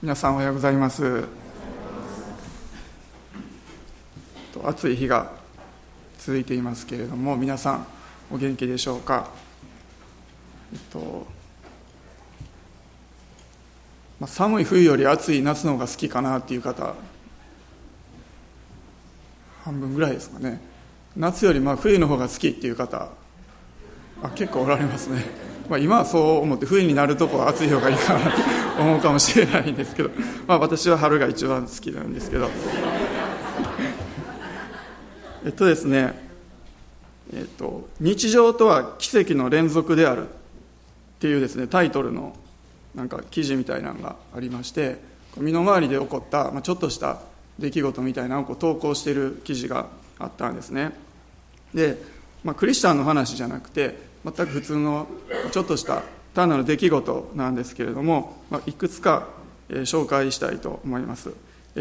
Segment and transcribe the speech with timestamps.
[0.00, 1.24] 皆さんおはようございます。
[4.64, 5.32] 暑い日が
[6.20, 7.86] 続いていますけれども皆さん
[8.30, 9.28] お元気でしょうか？
[10.72, 11.26] えっと
[14.20, 16.94] まあ、寒い冬より暑い夏の方が好きかなっていう方
[19.64, 20.60] 半分ぐらいですかね。
[21.16, 23.08] 夏よりまあ冬の方が好きっていう方
[24.22, 25.24] あ結構おられますね、
[25.68, 28.36] まあ、今はそう思って冬になるとこは暑い方がいいかなと
[28.78, 30.10] 思うかもしれないんですけど、
[30.46, 32.48] まあ、私は春が一番好きなんですけど。
[35.44, 36.12] えっとですね
[37.32, 40.30] えっと日常とは奇跡の連続であるっ
[41.20, 42.36] ていうですねタイトルの
[42.94, 44.98] なんか記事みたいなのがありまして
[45.36, 47.20] 身の回りで起こった、まあ、ちょっとした
[47.58, 49.86] 出来事みたいなのをこう投稿している記事が
[50.18, 50.92] あったんですね。
[51.74, 52.00] で、
[52.44, 55.06] まあ、クリスチャンの話じゃなくて全く普通の
[55.52, 56.02] ちょっとした
[56.38, 59.26] 単なる出来事なんですけれども、まあ、いくつか、
[59.68, 61.32] え紹介したいと思います。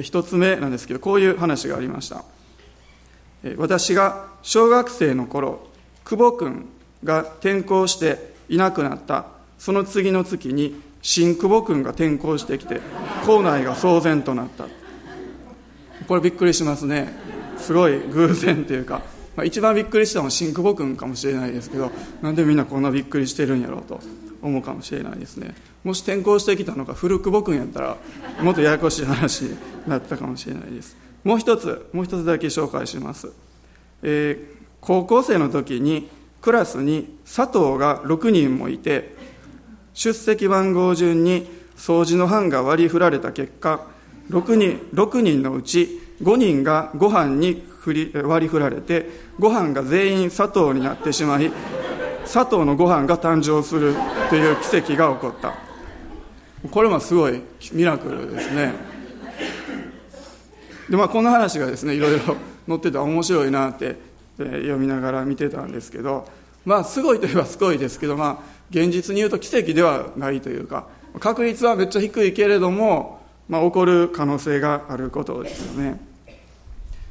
[0.01, 2.23] 一つ目なんですけどこういう話がありました。
[3.57, 5.67] 私が小学生の頃
[6.03, 6.65] 久保君
[7.03, 9.27] が転校していなくなった。
[9.59, 12.81] その次の月に新久保君が転校してきて
[13.27, 14.65] 校内が騒然となった。
[16.07, 17.13] これびっくりしますね。
[17.59, 19.03] すごい偶然というか、
[19.35, 21.91] まあ、一番びっくりしたのは新久保君かもしれないですけど
[22.23, 23.99] なんでみんなこんなびっくりしてるんやろうと。
[24.47, 25.55] 思うかもしれないですね。
[25.83, 27.97] もし転校してきたのが古久保君やったら
[28.41, 31.07] もっとややこしい話になったかもしれないです。
[31.23, 33.33] もう一つもう一つだけ紹介します、
[34.01, 36.09] えー、高校生の時に
[36.41, 39.13] クラスに佐藤が6人もいて
[39.93, 43.87] 出席番号順に掃除の班が割り振られた結果
[44.29, 51.51] 6人 ,6 人のうち5人がご飯に振り割り振られてご飯が全員佐藤になってしまい
[52.31, 53.95] 佐藤のご飯が誕生する
[54.29, 55.53] という奇跡が起こった。
[56.69, 58.73] これもすごいミラクルですね。
[60.89, 62.35] でまあこの話がですねいろいろ
[62.67, 63.97] 載ってて面白いなって
[64.37, 66.27] 読みながら見てたんですけど
[66.65, 70.87] まあすごいといえばすごいですけどまあ現実に言うと奇跡ではないというか
[71.19, 75.99] 確率はめっちゃ低いけれども、まあ、起こる可能性があることですよね。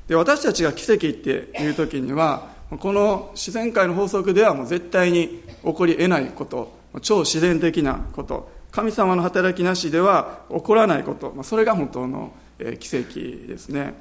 [0.06, 12.32] で私たちが奇跡っていう時にはこの自然界の法則ではもう絶対に起こり得ないこと超自然的なこと神様の働きなしでは起こらないことそれが本当の
[12.80, 13.94] 奇跡ですね。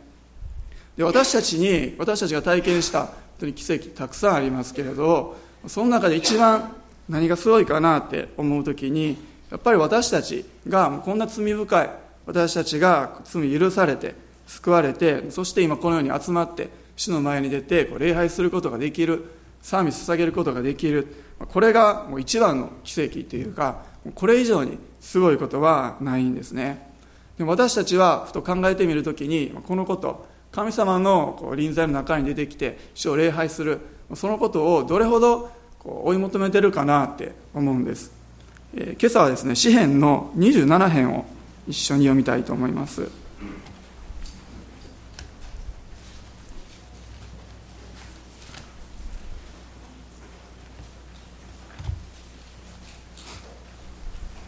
[0.98, 3.10] で私たちに私たちが体験した本
[3.42, 5.36] 当に奇跡たくさんありますけれど
[5.68, 6.74] その中で一番
[7.10, 9.18] 何がすごいかなって思う時に
[9.52, 11.90] やっぱり私たちがこんな罪深い
[12.26, 14.16] 私たちが罪許されて
[14.48, 19.26] 救われてそして今このように集まって主の前に出て礼拝することができる
[19.62, 21.08] 賛美捧げることができる。
[21.40, 23.84] これがもう一番の奇跡というか
[24.14, 26.90] これ以上にすごいことはないんですね。
[27.38, 33.80] でも私たちはふと考えてみるときにこのこと神様の臨在の中に出てきて主を礼拝する
[34.14, 35.52] そのことをどれほど
[35.84, 38.12] 追い求めてるかなって思うんです、
[38.74, 41.26] えー、今朝はですね詩篇の27編を
[41.68, 43.25] 一緒に読みたいと思います。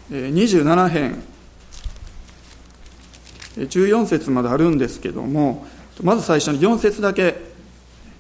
[0.10, 1.24] 27編。
[3.58, 5.66] 14節まであるんですけども
[6.04, 7.42] まず最初に4節だけ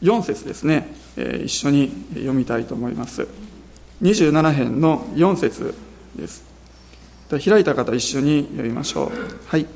[0.01, 0.95] 4節ですね。
[1.15, 3.27] 一緒に読みたいと思います。
[4.01, 5.75] 27編の4節
[6.15, 6.43] です。
[7.29, 9.11] 開いた方一緒に読みましょう。
[9.47, 9.67] はい。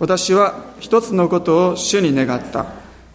[0.00, 2.66] 私は一つのことを主に願った。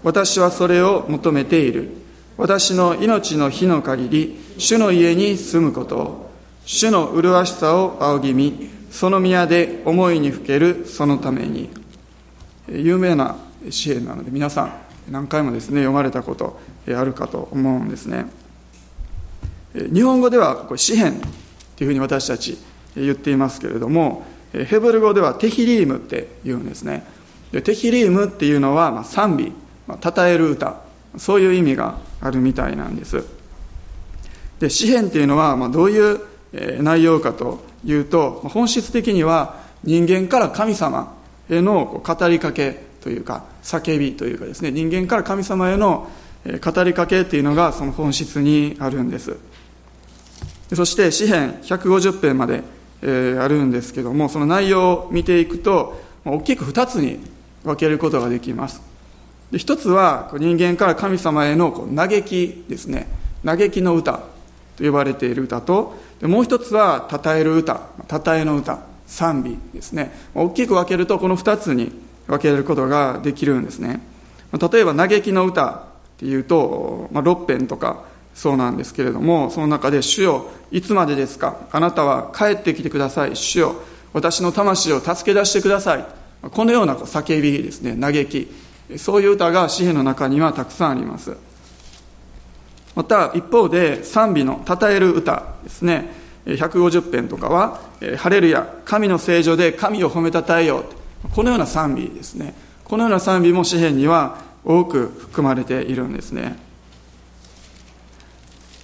[0.03, 1.89] 私はそれを求めている。
[2.37, 6.32] 私の命の日の限り主の家に住むことを。
[6.65, 11.83] 主の麗しさを仰ぎ見その宮で思いにふけるそのために。
[12.69, 13.35] 有名な
[13.69, 14.73] 詩篇なので皆さん
[15.11, 18.25] 何回もですね読まれたことあるかと思うんですね。
[19.73, 21.15] 日本語ではこれ詩篇っ
[21.75, 22.57] ていうふうに私たち
[22.95, 27.05] 言っていますけれどもヘブル語ではテヒリームって言うんですね。
[27.51, 29.51] でテヒリームっていうのは、まあ、賛美、
[29.87, 30.81] まあ、称える歌
[31.17, 33.25] そういう意味があるみたいなんです。
[34.59, 36.21] で詩篇っていうのは、まあ、どういう
[36.53, 41.15] 内容かというと本質的には人間から神様
[41.49, 46.09] への語りかけというか叫びというかですね人間から神様への
[46.45, 49.37] 語りかけっていうのがその本質にあるんです。
[50.73, 52.63] そして詩編150編まで、
[53.03, 53.05] あ
[53.47, 57.19] るんですけどもその内容を見ていくと大きく2つに
[57.63, 58.81] 分けることができます。
[59.51, 63.07] で一つは人間から神様への嘆きですね。
[63.43, 64.23] 嘆きの歌
[64.77, 67.81] と呼ばれている歌ともう一つは称える歌。
[68.09, 68.79] 称えの歌。
[69.05, 70.11] 賛美ですね。
[70.33, 71.91] 大きく分けるとこの2つに
[72.27, 74.01] 分けることができるんですね。
[74.53, 75.81] 例えば嘆きの歌っ
[76.17, 81.57] ていうと、まあ、6編とかそうなんですけれどもその中で「主よいつまでですか？
[81.71, 83.35] あなたは帰ってきてください。
[83.35, 83.75] 主よ
[84.13, 86.05] 私の魂を助け出してください」
[86.41, 87.95] このような叫びですね。
[87.99, 88.51] 嘆き。
[88.97, 91.35] そういう歌が詩篇の中にはたくさんあります。
[92.95, 96.23] また一方で賛美の称える歌ですね。
[96.45, 97.79] 150編とかは
[98.17, 100.83] 「ハレルヤ神の聖女で神を褒めたたえよう」
[101.33, 102.53] このような賛美ですね。
[102.83, 106.57] このような賛美も詩篇には多く含まれているんですね。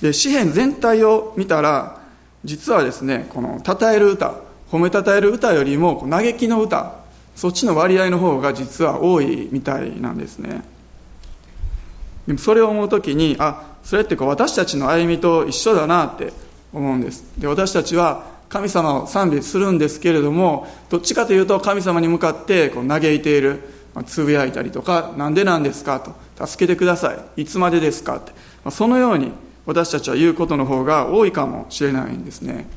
[0.02, 1.98] で詩篇全体を見たら
[2.46, 4.36] 実はですねこの称える歌
[4.72, 6.94] 褒めたたえる歌よりも嘆きの歌
[7.36, 10.64] そっちの割合の方が実は多いみたいなんですね。
[12.28, 16.32] でもそれを思う時にあそれってこう私たちの歩みと一緒だなって
[16.72, 17.24] 思うんです。
[17.40, 23.62] で私たちは神様を賛美するんですけれどもどっちかというと神様に向かってこう嘆いている
[24.06, 26.00] つぶやいたりとか何でなんですか
[26.38, 28.32] と助けてくださいいつまでですかって
[28.70, 29.32] そのように
[29.66, 32.68] 私たちは言うことの方が多いかもしれないんですね。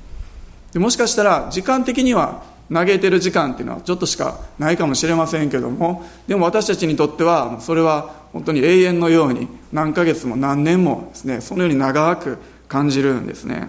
[0.73, 2.43] でもしかしたら時間的には
[2.73, 12.39] 嘆いてる時間っていうのはちょっとしかないかもしれませんけどもでも私たちにとってはそれは本当に永遠のように何ヶ月も何年もですねそのように長く
[12.69, 13.69] 感じるんですね。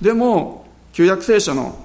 [0.00, 1.78] でも旧約聖書の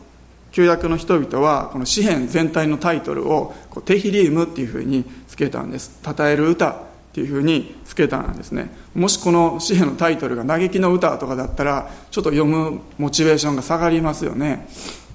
[0.51, 3.53] 旧約の人々はこの詩篇全体のタイトルを
[3.85, 5.99] テヒリウムっていうふうにつけたんです。
[6.03, 6.75] 称える歌っ
[7.13, 8.69] ていうふうにつけたんですね。
[8.93, 14.67] もしこの詩篇のタイトルが嘆きの歌とかだったらちょっと読むモチベーションが下がりますよね。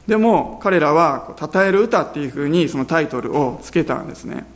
[0.07, 4.47] でも彼らは「称える歌」っていうふうにそのタイトルをつけたんですね。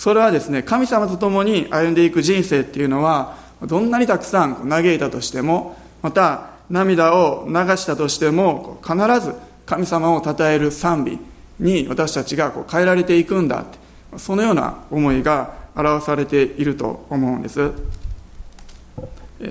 [0.00, 9.34] それはですね神様と共に歩んでいく人生っていうのはどんなにたくさん嘆いたとしてもまた涙を流したとしても必ず
[9.66, 11.18] 神様を称える賛美
[11.58, 13.78] に私たちがこう変えられていくんだって
[14.16, 17.70] そのような思いが表されていると思うんです。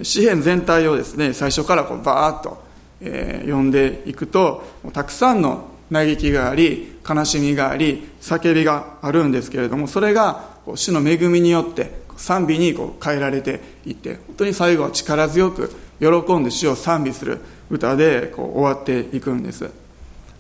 [0.02, 2.64] 詩篇全体をですね最初からこうバーッと、
[3.02, 4.64] えー、読んでいくと
[4.94, 10.44] たくさんの嘆きがあり悲しみがあり叫びがあるんですけれどもそれが
[10.76, 17.40] 主の恵みによって賛美にこう変えられていって本当に最後は力強く喜んで主を賛美する
[17.70, 19.70] 歌でこう終わっていくんです。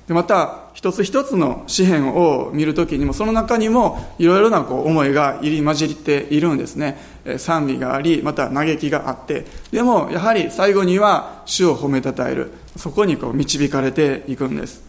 [0.07, 6.97] でまた一つ一つの詩篇を見るときにもその中にもいろいろなこう思いが入り混じっているんですね。
[7.37, 9.45] 賛美がありまた嘆きがあって。
[9.71, 12.51] でもやはり最後には主を褒めたたえる。
[12.75, 14.88] そこにこう導かれていくんです。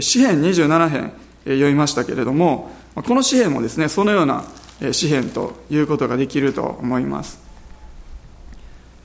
[0.00, 1.12] 詩篇27編
[1.44, 4.44] 読みましたけれどもこの詩篇もですねそのような
[4.92, 7.40] 詩篇ということができると思います。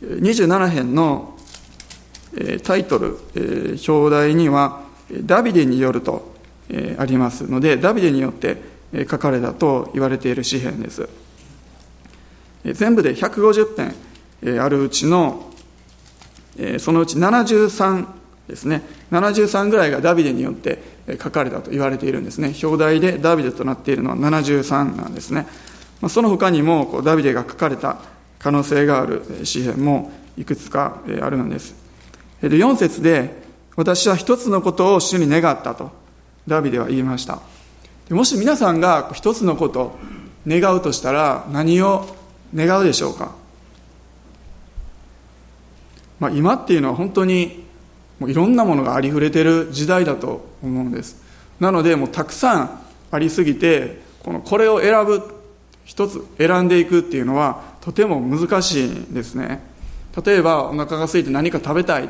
[0.02, 1.38] 27編の
[2.64, 3.18] タイトル
[3.88, 4.82] 表題には
[5.24, 6.34] ダビデによると
[6.98, 8.58] ありますのでダビデによって
[9.10, 11.08] 書かれたと言われている詩篇です。
[12.66, 13.94] 全部で150
[14.44, 15.50] 編あるうちの
[16.80, 18.06] そのうち73
[18.48, 18.82] ですね。
[19.12, 20.82] 73ぐらいがダビデによって
[21.22, 22.54] 書かれたと言われているんですね。
[22.64, 25.48] 表題でダビデとなっているのは73なんですね。
[26.10, 27.98] その他にもこうダビデが書かれた
[28.40, 31.76] 可能性がある詩篇もいくつかあるんです。
[32.42, 33.42] 4節で
[33.76, 35.92] 私は一つのことを主に願ったと
[36.48, 37.40] ダビデは言いました。
[38.10, 39.98] もし皆さんが一つのこと
[40.46, 42.06] 願うとしたら何を
[42.54, 43.32] 願うでしょうか、
[46.20, 47.63] まあ、今っていうのは本当に
[48.20, 51.22] もういろんなものがありふれてる時代だと思うんです。
[51.60, 55.22] なのでもうたくさんありすぎてこのこれを選ぶ
[55.86, 59.62] 一つ選んでいくっていうのはとても難しいんですね。
[60.26, 62.10] 例えばお腹が空いて何か食べたい。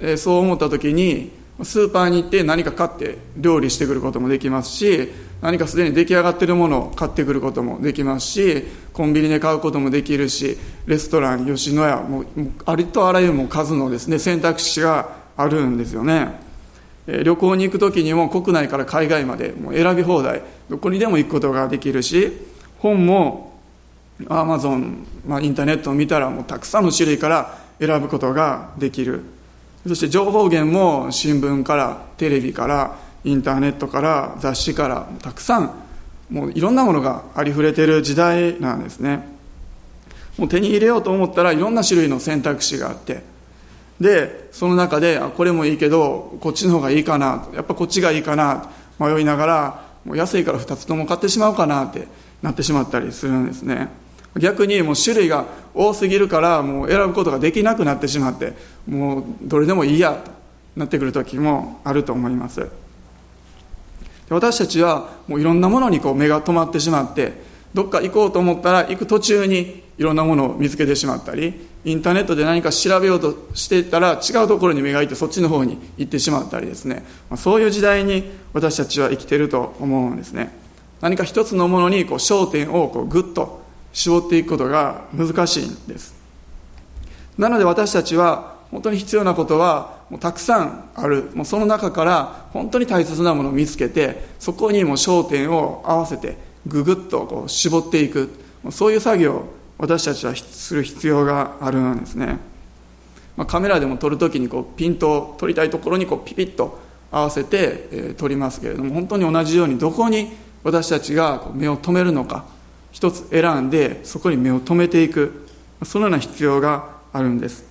[0.00, 12.26] えそう思った時にスーパーに行って何か買って料理してくることもできますし何かすでに出来上がっているものを買ってくることもできますしコンビニで買うこともできるしレストラン吉野家もう
[12.66, 16.40] ありとあらゆるも数のですね選択肢があるんですよね、
[17.06, 20.42] え旅行に行く時にも国内から海外までもう選び放題。
[20.68, 22.32] どこにでも行くことができるし
[22.78, 23.60] 本も
[24.28, 29.22] アマゾン、まあ、インターネットを見たらもうたくさんの種類から選ぶことができる。
[29.86, 35.70] そして情報源も新聞からテレビからインターネットから雑誌からたくさん
[36.30, 39.36] もういろんなものがありふれてる時代なんですね。
[40.38, 43.22] もう手に入れようと思ったらいろんな種類の選択肢があって
[44.00, 52.06] でその中でこれもいいけどこっちの方がいいかなやっぱこっちがいいかな迷いながらもう安いから2つとも買ってしまおうかなって
[52.42, 53.88] なってしまったりするんですね。
[54.38, 58.52] 逆にもう種類が多すぎるからもう選ぶことができなくなってしまって
[58.86, 60.30] もうどれでもいいやと
[60.76, 62.68] なってくる時もあると思います。
[64.28, 67.32] 私たちはもういろんなものにこう目が止まってしまって
[67.72, 77.04] どっか行こうと思ったら行く途中にいろんなものを見つけてしまったりインターネットで何か調べようとしていたら違うところに目がいてそっちの方に行ってしまったりですね。
[77.36, 80.52] そういう時代に私たちは生きてると思うんですね。
[81.00, 83.62] 何か一つのものにこう焦点をこうグッと
[83.92, 86.16] 絞っていくことが難しいんです。
[87.38, 91.30] なので私たちは本当に必要なことはもうたくさんある。
[91.34, 98.28] もうその中から本当に大切なものを見つけてそこにも焦点を合わせてぐぐっとこう絞っていく。
[98.72, 99.44] そういう作業
[99.78, 102.38] 私たちはする必要があるんですね、
[103.36, 106.80] まあ、カメラでも撮るときにこうピントを撮りたいところにこうピピッと
[107.10, 110.32] 合わせて、えー、撮りますけれども本当に同じようにどこに
[110.64, 112.44] 私たちが目を留めるのか
[112.90, 115.46] 一つ選んでそこに目を留めていく
[115.84, 117.64] そのような必要があるんです。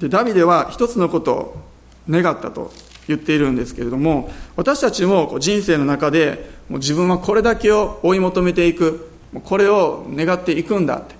[0.00, 1.56] でダビデは一つのことを
[2.08, 2.72] 願ったと
[3.06, 9.10] 言っているんですけれども私たちも人生の中でもう自分はこれだけを追い求めていく。
[9.44, 11.14] これを願っていくんだって。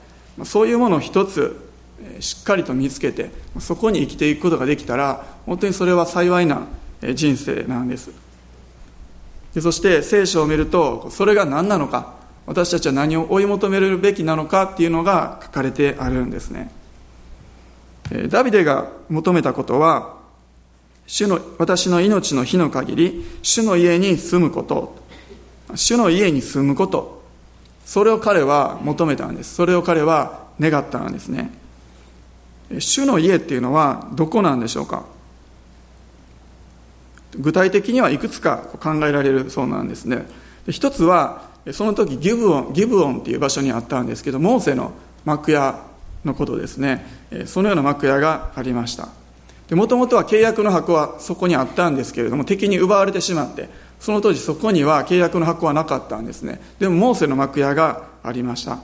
[0.44, 1.68] そういうものを一つ
[2.20, 6.66] しっかりと見つけてそこに生きていくことができたら本当にそれは幸いな
[7.14, 8.10] 人生なんです。
[9.54, 12.14] でそして聖書を見るとそれが何なのか
[12.46, 16.70] 私たちは何を追い求めるべきなのかっていうのが書かれてあるんですね。
[18.28, 20.16] ダビデが求めたことは
[21.06, 24.99] 主の私の命の日の限り主の家に住むこと。
[25.74, 27.20] 主の家に住むこと。
[27.84, 29.54] それを彼は求めたんです。
[29.54, 31.52] それを彼は願ったんですね。
[32.78, 35.04] 主の家っていうのはどこなんでしょうか？
[37.36, 40.26] 具体的にはいくつか考えられるそうなんですね。
[40.68, 44.92] 一つはその時ギブオンギブオンっていう場所にあったんですけどモーセの
[45.24, 45.82] 幕屋
[46.24, 47.04] のことですね。
[47.46, 49.08] そのような幕屋がありました。
[49.74, 53.68] もともとは契約の箱はそこにあったんですけれども敵に奪われてしまって
[54.00, 56.60] その当時そこには契約の箱はなかったんですね。
[56.78, 58.78] でもモーセの幕屋がありました。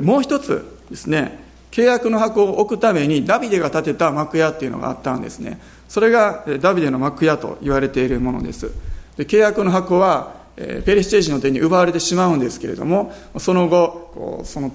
[0.00, 5.60] もう一つですね契約の箱を置くためにダビデが建てた幕屋っていうのがあったんですね。
[5.88, 8.72] それがダビデの幕屋と言われているものです。
[9.16, 14.72] で契約の箱はペリシテージの手に奪われてしまうんですけれどもその後その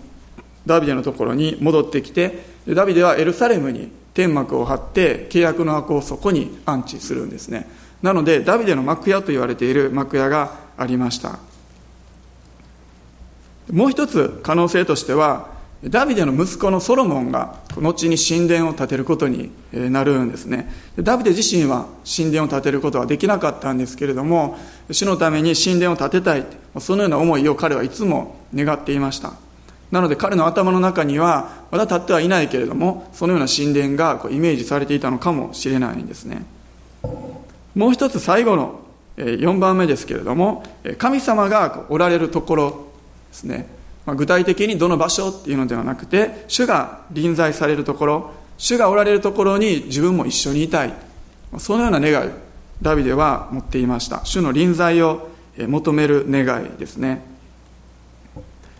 [0.67, 7.67] ダビデのところに戻ってきてダビデはエルサレムに天幕を張って契約の箱をそこに安置するんですね。
[8.01, 11.39] なのでダビデの幕屋と言われている幕屋がありました。
[13.71, 15.49] もう一つ可能性としては
[15.83, 20.71] ダビデの息子のソロモンが後に神殿を建てることになるんですね。
[20.97, 24.57] ダビデ自身は神殿を建てることはできなかったんですけれども
[24.91, 26.45] 主のために神殿を建てたい
[26.79, 29.33] そのような思いを彼はいつも願っていました。
[29.91, 36.45] なので彼の頭の中にはまだ建ってはいないけれどもそのような神殿がこうイメージされていたのかもしれないんですね。
[37.75, 38.79] もう一つ最後の
[39.17, 40.63] 4番目ですけれども
[40.97, 42.87] 神様がおられるところ
[43.29, 43.67] ですね。
[44.05, 50.93] まあ、具体的にどの場所っていうのではなくて主が臨在されるところ主がおられるところに自分も一緒にいたい。
[51.57, 52.31] そのような願い
[52.81, 54.25] ダビデは持っていました。
[54.25, 57.21] 主の臨在を求める願いですね。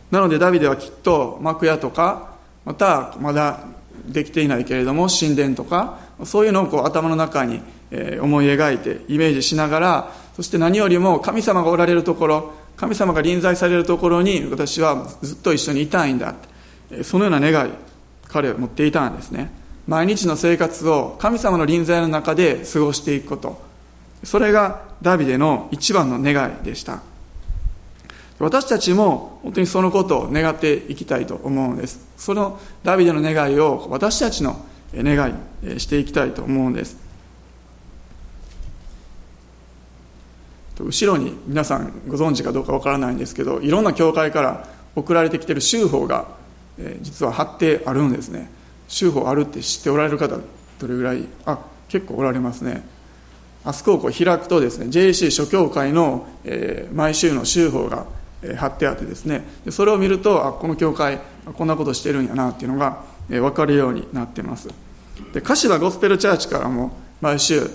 [0.10, 2.31] なのでダビデはきっと幕屋とか
[2.65, 3.62] またまだ
[4.05, 7.62] できていないけれども神殿とかそういうのをこう頭の中に
[8.21, 16.36] 思い描いてイメージしながらそして何よりも神様がおられるところ神様が臨在されるところに私はずっと一緒にいたいんだ
[17.03, 17.71] そのような願い
[18.31, 19.51] 彼は持っていたんですね。
[19.88, 23.62] 毎日の生活を神様の臨在の中で過ごしていくこと。
[24.24, 27.01] それがダビデの一番の願いでした。
[28.39, 32.07] 私たちも本当にそのことを願っていきたいと思うんです。
[32.17, 36.98] そのダビデの願いを私たちの願いしていきたいと思うんです。
[40.85, 46.27] 後ろに皆さんご存知かどうかわからないんですけどいろんな教会から送られてきてる州法が、
[46.77, 48.50] え、実は貼ってあるんですね。
[48.88, 50.38] 州法あるって知っておられる方
[50.79, 51.25] どれぐらい？
[51.45, 52.83] あ結構おられますね。
[53.63, 58.05] あそこをこう開くとですね JC 諸教会の、え、毎週の州法が、
[58.41, 59.45] え、貼ってあってですね。
[59.69, 61.19] それを見るとあこの教会
[61.53, 64.67] こんなことしてるんやなっていうのが、えー、分かるようになってます。
[65.33, 67.69] で柏ゴスペルチャーチからも毎週、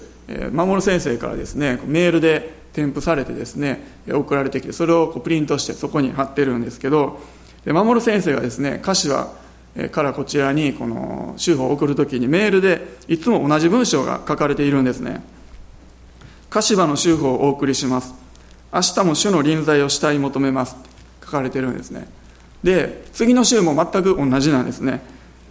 [0.52, 7.18] 守先生からですねメールで添付されてですね送られてきてそれをこうプリントしてそこに貼ってるんですけど
[7.64, 9.33] で守先生がですね歌詞は
[9.90, 15.23] からこちらにこの州法を送るときにメールでいつも同じ文章が書かれているんですね。
[16.49, 18.14] 柏の州法をお送りします。
[18.73, 20.76] 明日も主の臨在をしたい求めます。
[21.23, 22.09] 書かれてるんですね。
[22.62, 25.02] で次の週も全く同じなんですね。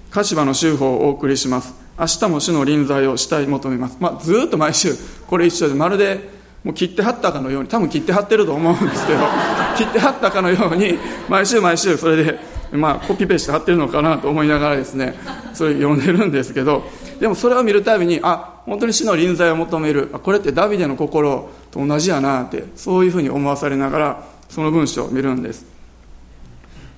[0.10, 1.86] 鹿島の修法をお送りします。
[2.00, 4.96] 明日も主の臨在をしたい求めます、まあ、ずっと毎週
[5.28, 6.35] これ一緒でまるで
[6.66, 9.20] もう切ってはったかのように多分切ってはってると思うんですけど
[9.78, 10.98] 切ってはったかのように
[11.30, 12.40] 毎週毎週それで、
[12.72, 15.16] まあ、コピペして貼ってるのかなと思いながらですね
[15.54, 16.84] それ読んでるんですけど
[17.20, 25.66] でもそれを見るたびにあ本当に主の臨在を求めるこれってダビデの心と同じやなってそういうふうに思わされながらその文章を見るんです。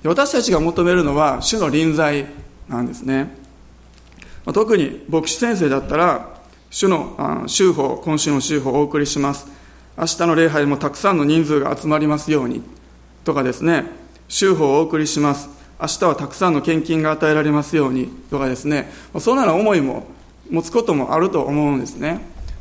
[0.04, 2.26] 私たちが求めるのは主の臨在
[2.68, 3.36] なんですね。
[4.46, 6.38] 特に牧師先生だったら
[6.70, 9.57] 主の修法今週の修法をお送りします。
[9.98, 12.62] 明日の礼拝もたくさんの人数が集まりますように
[13.24, 13.86] とかですね。
[14.28, 15.48] 修法をお送りします。
[15.80, 18.92] 明日はたくさんの献金が与えられますようにとかですね。
[19.18, 20.06] そんなような思いも
[20.48, 22.20] 持つこともあると思うんですね。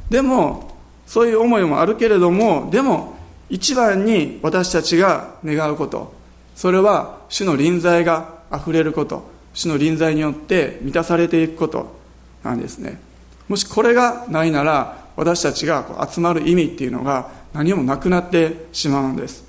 [0.10, 0.72] でも
[1.06, 3.15] そういう思いもあるけれどもでも
[3.51, 6.13] 一番に私たちが願うこと
[6.56, 11.96] それは主の臨在があふれること主の臨在によって満たされていくこと
[12.44, 13.00] なんですね。
[13.48, 19.43] もしこれがないなら私たちが集まる意味っていうのが何もなくなってしまうんです。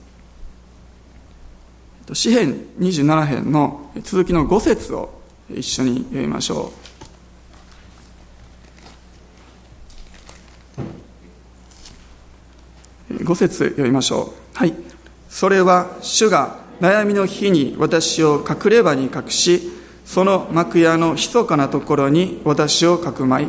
[2.15, 5.21] 詩編27編の続きの5節を
[5.55, 6.73] 一緒に読みましょ
[13.11, 13.15] う。
[13.15, 14.57] 5節読みましょう。
[14.57, 14.75] はい。
[15.29, 19.71] それは主が悩みの日に私を隠れ場に隠し
[20.07, 23.49] その幕屋の密かなところに私をかくまい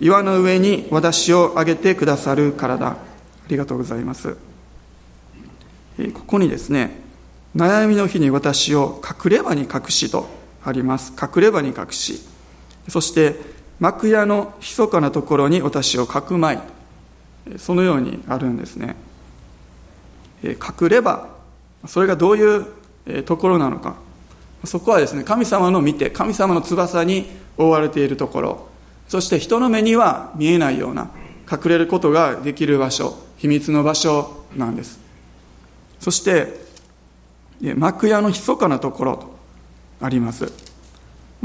[0.00, 2.88] 岩の上に私を上げてくださるからだ。
[2.88, 2.96] あ
[3.48, 4.36] りがとうございます。
[6.14, 6.98] ここにですね
[7.54, 10.26] 悩みの日に私を隠れ場に隠しと
[10.64, 11.12] あります。
[11.20, 12.22] 隠れ場に隠し。
[12.88, 13.36] そして
[13.78, 16.62] 幕屋の密かなところに私をかくまい。
[17.58, 18.96] そのようにあるんですね。
[20.42, 21.28] 隠れ場。
[21.86, 23.96] それがどういうところなのか。
[24.64, 27.26] そこはですね神様の見て神様の翼に
[27.58, 28.69] 覆われているところ。
[29.10, 31.10] そして人の目には見えないような
[31.50, 35.00] 隠れることができる場所秘密の場所なんです。
[35.98, 36.60] そして
[37.74, 39.36] 幕屋の密かなところと
[40.00, 40.52] あります。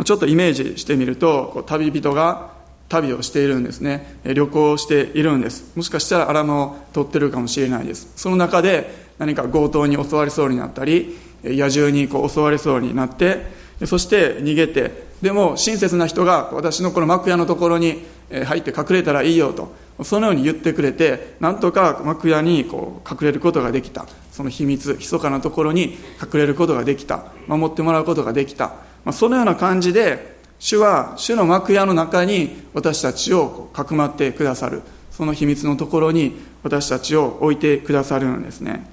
[0.05, 2.51] ちょっとイメージしてみると旅人が
[2.87, 4.19] 旅をしているんですね。
[4.23, 5.75] 旅行をしているんです。
[5.75, 8.11] もしかしたらアラマを取ってるかもしれないです。
[8.15, 13.43] その中で何か強盗に襲われそうになったり野獣にこう襲われそうになって
[13.85, 18.05] そして逃げてでも親切な人が私のこの幕屋のところに
[18.45, 19.73] 入って隠れたらいいよと
[20.03, 24.05] そのように言ってくれてなんとか幕屋にこう隠れることができた。
[24.31, 27.31] その秘密密かなところに隠れることができた。
[27.47, 28.73] 守ってもらうことができた、
[29.05, 34.81] まあ、そのような感じで主は主の幕屋の中に私たちをかくまってくださる。
[35.11, 38.85] その秘密のところに私たちを置いてくださるんですね。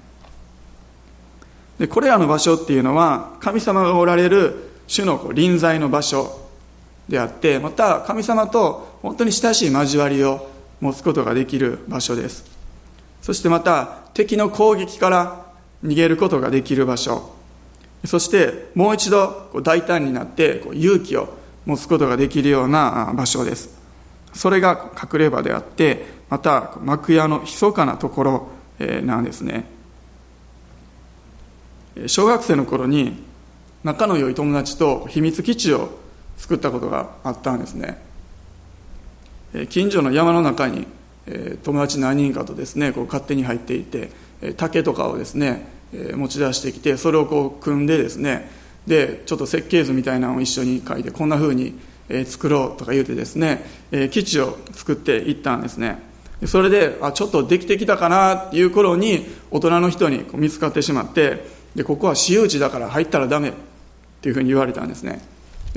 [1.80, 6.40] でこれらの場所っていうのは神様がおられる主の臨在の場所
[7.08, 10.48] であってまた神様と本当に親しい交わりを
[10.80, 12.44] 持つことができる場所です。
[13.20, 15.46] そしてまた敵の攻撃から
[15.84, 17.34] 逃げることができる場所。
[18.04, 21.32] そしてもう一度大胆になって勇気を
[21.64, 23.70] 持つことができるような場所です。
[24.32, 28.48] それが隠れ場であってまた幕屋の密かなところ
[29.02, 29.66] なんですね。
[32.06, 33.22] 小学生の頃に
[33.84, 35.98] 仲の良い友達と秘密基地を
[36.36, 38.00] 作ったことがあったんですね。
[39.68, 40.86] 近所の山の中に
[41.62, 44.10] 友達何人かとですねこう勝手に入っていて
[44.56, 45.66] 竹とかをですね
[46.14, 48.50] 持ち出してきてそれをこう組んでですね
[48.86, 51.78] でちょっと設計図みたいなのを一緒に書いてこんなふうに
[52.26, 53.64] 作ろうとか言うてですね
[54.10, 55.98] 基地を作っていったんですね。
[56.46, 63.52] それであちょっとできてきたかなっていう頃に大人の人に見つかってしまってでここは私有地だから入ったらダメ
[64.22, 65.20] っていうふうに言われたんですね。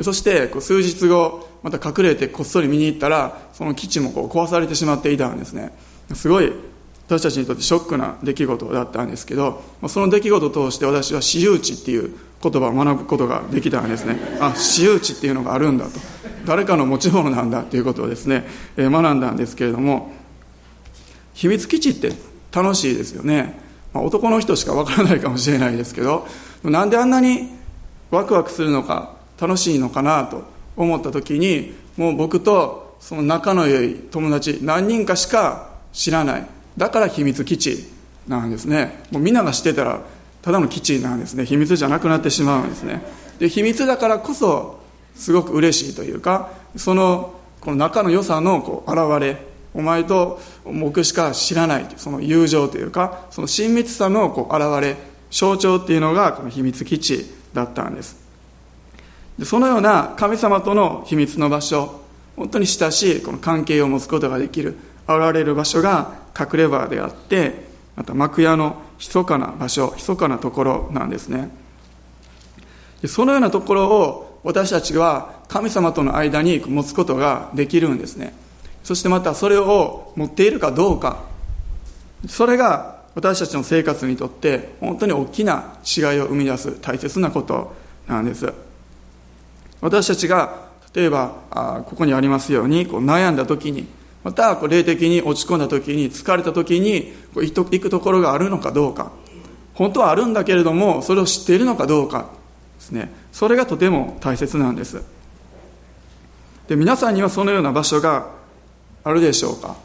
[0.03, 5.75] そしてこう数日後また隠れてこっそり見に行ったらその基地もこう壊されてしまっていたんですね。
[6.13, 6.53] すごい
[7.07, 14.19] 私たちにとってショックな出来事だったんですけどその出来事を通して私は私有地っていう言葉を学ぶことができたんですね。
[14.39, 15.99] あ私有地っていうのがあるんだと。
[16.45, 18.45] 誰かの持ち物なんだっていうことをですね
[18.77, 20.11] 学んだんですけれども
[21.33, 22.11] 秘密基地って
[22.51, 23.59] 楽しいですよね、
[23.93, 26.27] まあ、男の人しかわからないかもしれないですけど
[26.63, 27.49] なんであんなに
[28.11, 30.43] ワクワクするのか楽しいのかなと
[30.77, 36.47] 思った時にもう僕とその仲の良い友達何人かしか知らない。
[36.77, 37.87] だから秘密基地
[38.27, 39.03] なんですね。
[39.11, 40.01] もうみんなが知ってたら
[40.41, 41.45] ただの基地なんですね。
[41.45, 43.01] 秘密じゃなくなってしまうんですね。
[43.39, 44.79] で秘密だからこそ
[45.15, 49.37] すごく嬉しいというかそのこの仲の良さのこう現れ
[49.73, 54.95] お前と僕しか知らないその友情というかその親密さのこう現れ
[55.31, 57.34] 象徴っていうのがこの秘密基地。
[57.55, 58.17] だったんです。
[59.39, 62.01] でそのような神様との秘密の場所
[62.35, 67.65] 本当に親しいこの関係を持つことができる現れる場所が隠れ場であって
[67.95, 71.49] また幕屋の密かな場所密かなところなんですね。
[73.01, 78.35] でそのようなところを私たちは神様との間に持つことができるんですね。
[78.83, 81.23] そしてまたそれを持っているかどうか。
[82.27, 87.73] それが私たちの生活にとって本当に大きな違いを生み出す大切なこと
[88.07, 88.53] なんです。
[89.81, 93.87] 私たちが例えばここにありますようにこう悩んだ時に
[94.23, 99.11] またこう霊的に落ち込んだ時に疲れた時にこう行くところがあるのかどうか。
[99.73, 102.29] 本当はあるんだけれどもそれを知っているのかどうか
[102.77, 103.13] ですね。
[103.31, 105.01] それがとても大切なんです。
[106.67, 108.29] で皆さんにはそのような場所が
[109.03, 109.75] あるでしょうか。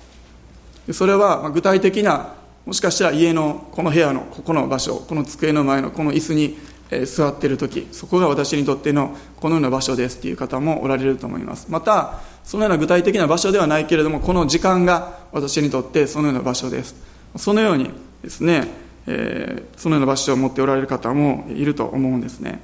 [0.93, 2.35] それは具体的な
[2.71, 6.57] もしかしたら家のこの部屋のここの場所この机の前のこの椅子に
[7.05, 11.67] 座っている時そこが私にとってのこのような場所ですっていう方もおられると思います。
[11.69, 16.95] またそのような具体的な場所ではないけれどもこの時間が私にとってそのような場所です。
[17.35, 17.91] そのように
[18.23, 18.69] ですね、
[19.09, 22.61] え、そのような場所を持っておられる方もいると思うんですね。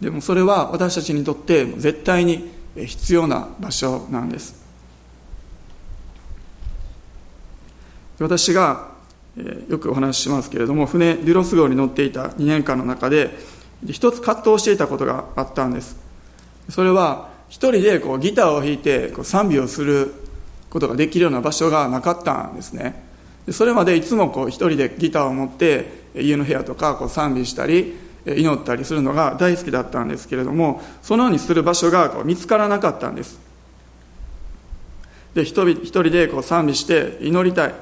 [0.00, 4.64] でもそれは私たちにとって絶対に必要な場所なんです。
[8.18, 8.93] 私が
[9.68, 13.36] よくお話ししますけれども船デュロス号に乗っていた2年間の中で
[13.90, 15.96] 一つ葛藤していたことがあったんです。
[16.70, 20.14] それは一人でこうギターを弾いてこう賛美をする
[20.70, 23.04] ことができるような場所がなかったんですね。
[23.50, 27.94] それまでいつもこう一人でギターを持って家の部屋とかこう賛美したり
[28.24, 33.38] 祈ったりするのが大好きだったんですけれどもそのようにする場所がこう見つからなかったんです。
[35.34, 37.74] で一人でこう賛美して祈りたい。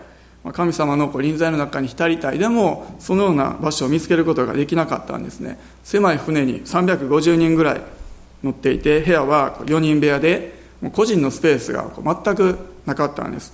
[0.50, 2.38] 神様の臨在の中に浸りたい。
[2.38, 5.58] でもそのような場所を見つけることができなかったんですね。
[5.84, 7.82] 狭い船に350人ぐらい
[8.42, 10.60] 乗っていて部屋は4人部屋で
[10.92, 13.52] 個人のスペースが全くなかったんです。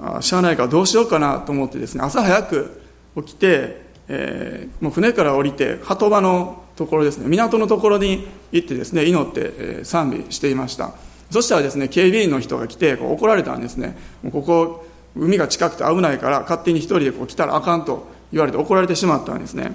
[0.00, 2.82] あしゃあないからどうしようかなと思ってですね朝早く
[3.16, 10.94] 起きて、えー、もう船から降りて鳩場のところですね港のところに行ってですね祈って、賛美していました。
[11.30, 13.96] そしたらですね警備員の人が来て怒られたんですね。
[14.32, 19.74] ここ海が近くて危ないから勝手に一人でこう来たらあかんと言われて怒られてしまったんですね。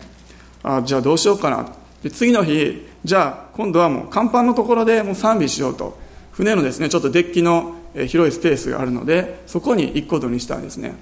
[0.63, 1.65] あじゃあどうしようかな。
[2.03, 5.97] で次の日じゃあ今度はもう甲板のところでもう賛美しようと。
[6.31, 7.75] 船のですねちょっとデッキの
[8.07, 10.95] 広いスペースがあるのでそこに行くことにしたんですね。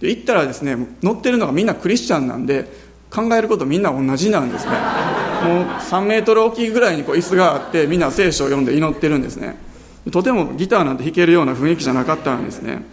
[0.00, 2.68] で行ったらですね乗ってるのがみんなクリスチャンなんで
[3.10, 4.72] 考えることみんな同じなんですね。
[5.44, 9.56] もう3メートル大きいぐらいにこう椅子があってみんな聖書を読んで祈ってるんですね。
[10.10, 12.84] とてもギターなんて弾けるような雰囲気じゃなかったんですね。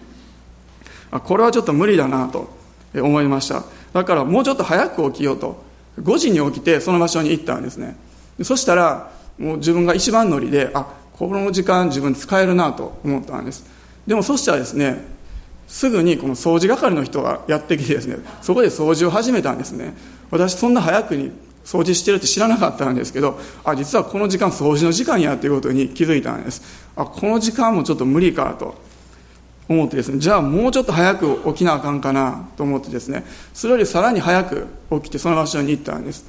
[1.19, 2.50] これはちょっと無理だなと
[2.95, 3.63] 思いました。
[3.93, 5.71] だからもうちょっと早く起きようと。
[6.00, 7.97] 5時に起きてその場所に行ったんですね。
[8.43, 13.65] そしたらもう自分が一番乗りであこの時間自分使えるなと思ったんです。
[14.08, 15.04] でもそしたらですね
[15.67, 19.93] すぐにこの掃除係の人がやってきてですねそこで掃除を始めたんですね。
[20.32, 21.32] 私そんな早くに
[21.65, 26.62] 掃除してるって知らなかったんですけどあ実はこの時間掃除の時間やっていうことに気づいたんです。
[26.95, 28.76] あこの時間もちょっと無理かと
[29.69, 36.26] 思ってですねじゃあもうちょっと早く起きなあかんかなと思ってですねそれよりさらに早く起きてその場所に行ったんです。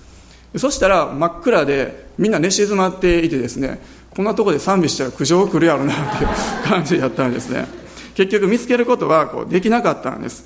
[0.57, 6.31] そしたら真っ暗でみんな寝静まっていてですねこんなとこで賛美したら苦情来るやろなっていう
[6.69, 7.67] 感じだったんですね。
[8.15, 10.45] 結局見つけることはこうできなかったんです。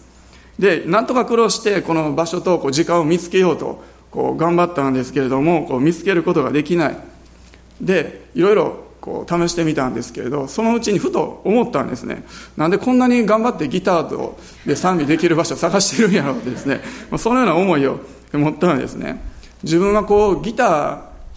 [0.58, 6.96] でなんとか苦労してこの場所とこう時間を見つけようとこう頑張ったんですけれどもこう見つけることができない。
[7.80, 12.24] でいろいろこう試してみたんですけれどそのうちにふと思ったんですね。
[12.56, 18.00] なんでこんなに頑張ってギターとで賛美できる場所を探してるんやろうってですね、ま、そのような思いを
[18.32, 19.22] 持ったんですね。
[19.62, 20.70] 自分はこうギター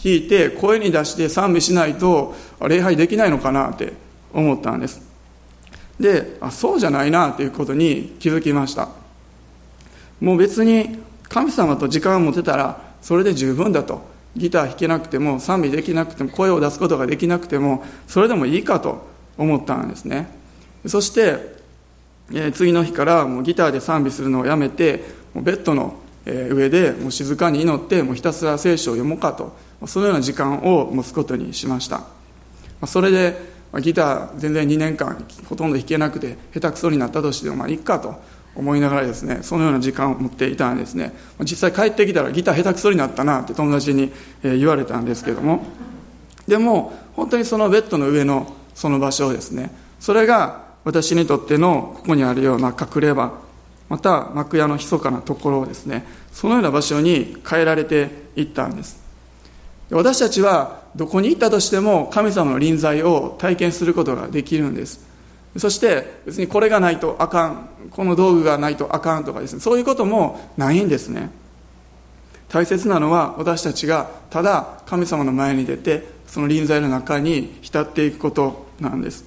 [0.03, 2.33] 弾いて声に出して賛美しないと
[2.67, 3.93] 礼拝できないのかなって
[4.33, 5.01] 思ったんです。
[5.99, 8.89] であそうじゃないなということに気づきました。
[10.19, 14.17] もう別に神様と時間を持てたらそれで十分だと。
[14.35, 20.27] ギター弾けなくても賛美できなくても声を出すことができなくてもそれでもいいかと思ったんですね。
[20.85, 21.55] そして、
[22.31, 29.55] えー、次の日からもうギターで賛美するのをやめてもうベッドの上でもう静かに祈ってもうひたすら聖書を読もうかと
[29.87, 32.03] そのような時間を持つことにしました。
[32.85, 38.21] それでギター全然2年間ほとんど弾けなくて下手くそになったとしてもまあいいかと
[38.55, 41.13] 思いながらですねそのような時間を持っていたんですね。
[41.41, 44.11] 実際帰ってきたらギター下手くそになったなって友達に
[44.43, 45.63] 言われたんですけども。
[46.47, 53.33] でも本当にそのベッドの上のその場所をですねそれが私にとってのここにあるような隠れ場
[53.87, 58.99] また幕屋の密かなところをですねそのような場所に変えられていったんです。
[59.91, 65.08] 私たちはどこに行ったとしても神様の臨在を体験することができるんです。
[65.57, 71.31] そして別にこれがないとあかんこの道具がないとあかんとかですねそういうこともないんですね。
[72.49, 79.23] 大切なのは私たちがただ神様の前に出てその臨在の中に浸っていくことなんです。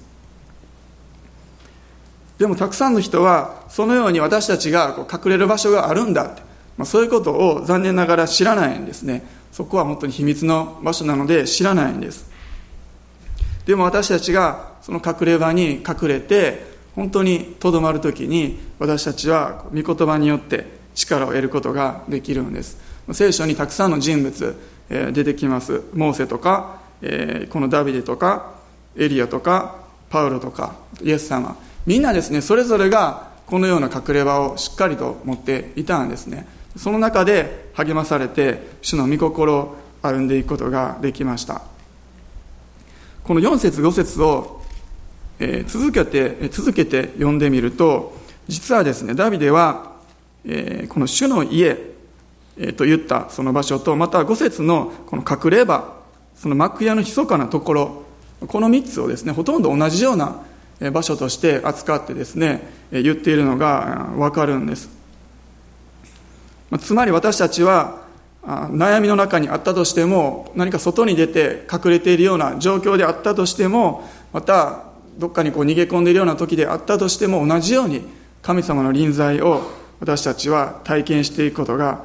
[2.37, 6.41] でもたくさんの人はそのように私たちがこう隠れる場所があるんだって、
[6.77, 9.23] まあ、そういうことを残念ながら知らないんですね。
[9.51, 12.29] そこは本当に秘密の場所なので知らないんです。
[13.65, 16.65] でも私たちがその隠れ場に隠れて
[16.95, 22.77] 本当にとどまる時に私たちは御言葉によって力を得ることができるんです。
[23.13, 24.55] 聖書にたくさんの人物、
[24.89, 25.81] え、出てきます。
[25.93, 28.53] モーセとか、え、このダビデとか
[28.95, 29.77] エリアとか
[30.09, 31.57] パウロとかイエス様。
[31.85, 36.45] みんなですねそれぞれがこのような隠れ場をしっかりと持っていたんですね。
[36.77, 41.61] その中で励まされて主の御心を歩んでいくことができました。
[43.23, 44.61] この4節5節を、
[45.45, 49.91] え、続けて続けて読んでみると実はですねダビデは、
[50.45, 51.77] え、この主の家、
[52.57, 55.95] え、と言ったその場所とまた5節のこの隠れ場
[56.35, 58.03] その幕屋の密かなところ
[58.47, 60.41] この3つをですねほとんど同じような
[60.91, 64.89] 場所として扱ってですね言っているのが分かるんです。
[66.79, 68.01] つまり私たちは
[68.43, 78.01] 悩みの中にあったとしても何か外に出て隠れているような状況であったとしてもまたどっかにこう逃げ込んでいるような時であったとしても同じように
[78.41, 79.61] 神様の臨在を
[79.99, 82.03] 私たちは体験していくことが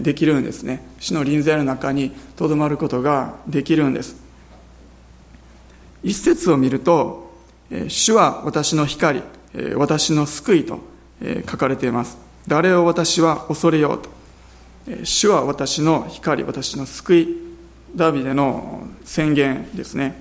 [0.00, 4.16] できるんですね主の臨在の中にとどまることができるんです
[6.02, 7.26] 一節を見ると
[7.88, 9.22] 主は私の光、
[9.74, 10.80] 私の救いと
[11.50, 12.16] 書かれています。
[12.46, 15.04] 誰を私は恐れようと。
[15.04, 17.36] 主は私の光、私の救い。
[17.96, 20.20] ダビデの宣言ですね。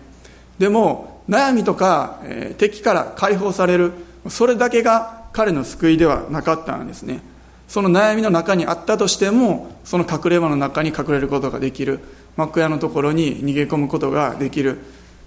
[0.58, 3.94] でも、悩みとかえ敵から解放される、
[4.30, 7.22] それだけが彼の救いではなかったんですね。
[7.68, 12.00] その悩みの中にあったとしても、その隠れ場の中に隠れることができる。
[12.38, 14.80] 幕屋のところに逃げ込むことができる。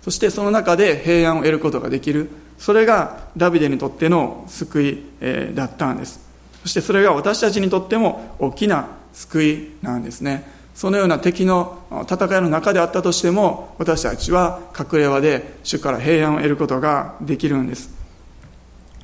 [0.03, 6.27] そしてその中で平安を得ることができるそれがダビデにとっての救い、えだったんです
[6.63, 17.91] そしてそれが私たちにとっても大きな救いなんですねそのような敵の戦いの中であったとしても私たちは隠れ場で主から平安を得ることができるんです。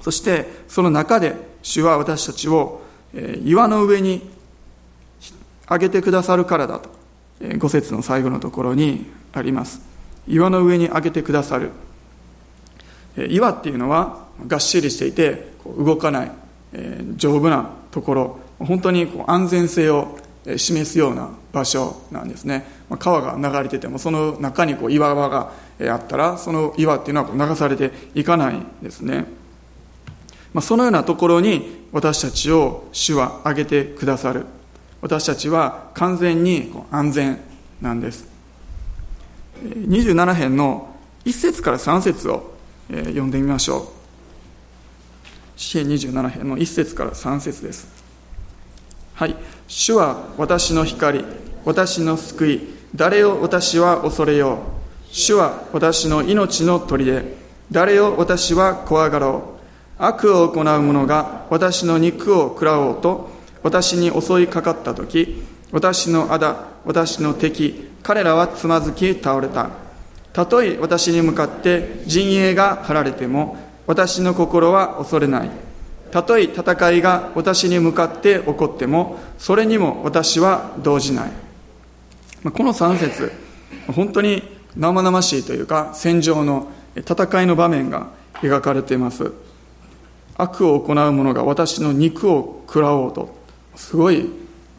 [0.00, 2.80] そしてその中で主は私たちを
[3.42, 4.30] 岩の上に
[5.68, 6.90] 上げてくださるからだと
[7.58, 9.80] 五節の最後のところにあります。
[10.28, 11.70] 岩の上に上げてくださる。
[13.16, 16.30] 岩っていうのはがっしりしていて動かない
[17.16, 18.38] 丈夫なところ。
[18.60, 20.16] 本当にこう安全性を
[20.56, 22.66] 示すような場所なんですね。
[22.98, 25.52] 川が流れててもその中にこう岩場が
[25.90, 29.24] あったらその岩っていうのは流されていかないんですね。
[30.52, 34.46] まあそのようなところに私たちを主は上げてくださる。
[35.00, 37.38] 私たちは完全に安全
[37.80, 38.26] なんです。
[39.62, 42.54] 27編の1節から3節を
[42.88, 43.88] 読んでみましょう。
[45.56, 47.86] 詩編27編の1節から3節です。
[49.14, 49.36] はい。
[49.66, 51.24] 主は私の光
[51.64, 52.60] 私の救い
[52.94, 54.58] 誰を私は恐れよう。
[55.10, 57.22] 主は私の命の砦
[57.70, 60.02] 誰を私は怖がろう。
[60.02, 63.30] 悪を行う者が私の肉を食らおうと
[63.62, 69.70] 私に襲いかかった時私の仇私の敵彼らはつまずき倒れた。
[70.32, 75.63] たとえ私に向かって陣営が張られても私の心は恐れない。
[76.14, 81.32] たとえ戦いが私に向かって起こってもそれにも私は動じない。
[82.44, 83.32] この3節
[83.88, 84.44] 本当に
[84.76, 89.32] 生々しいというか戦場の戦いの場面が描かれています。
[90.36, 93.34] 悪を行う者が私の肉を食らおうと
[93.74, 94.30] すごい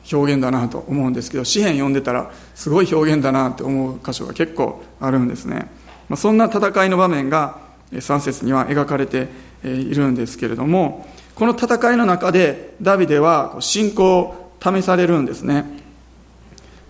[0.10, 5.69] 表現だなと思うんですけど詩篇読んでたらすごい表現だなって思う箇所が結構あるんですね、
[6.08, 7.60] ま、そんな戦いの場面が
[7.91, 9.28] 3節には描かれて
[9.63, 15.65] いるんですけれどもこの戦いの中でダビデは信仰を試されるんですね、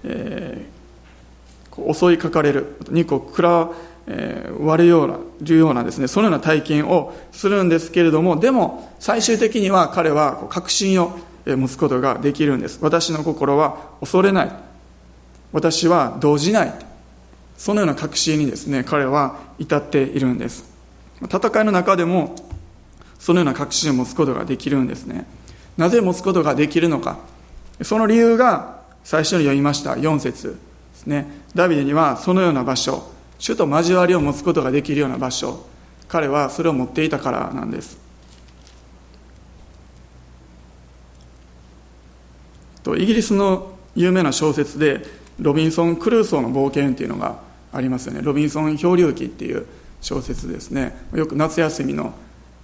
[0.03, 2.77] えー、襲いかかれる。
[2.89, 3.71] 肉を食ら
[4.59, 12.77] われようなるようなですねそのような体験をするんですけれどもでも最終的には彼は確信を持つことができるんです。
[12.81, 14.51] 私の心は恐れない。
[15.51, 16.73] 私は動じない。
[17.57, 20.65] そのような確信にですね彼は至っているんです。
[21.23, 22.35] 戦いの中でも
[23.19, 25.25] そのような確信を持つことができるんですね。
[25.77, 27.17] なぜ持つことができるのか。
[27.81, 30.57] その理由が最初に読みました4節
[30.93, 31.27] ですね。
[31.53, 35.65] ダビデにはそのような場所主と交わりを持つことができるような場所
[36.07, 37.97] 彼はそれを持っていたからなんです。
[42.83, 45.03] とイギリスの有名な小説で
[45.39, 47.39] ロビンソン・クルーソーの冒険っていうのが
[47.73, 48.21] ありますよね。
[48.21, 49.65] ロビンソン漂流記っていう
[50.01, 50.95] 小説ですね。
[51.13, 52.13] よく夏休みの、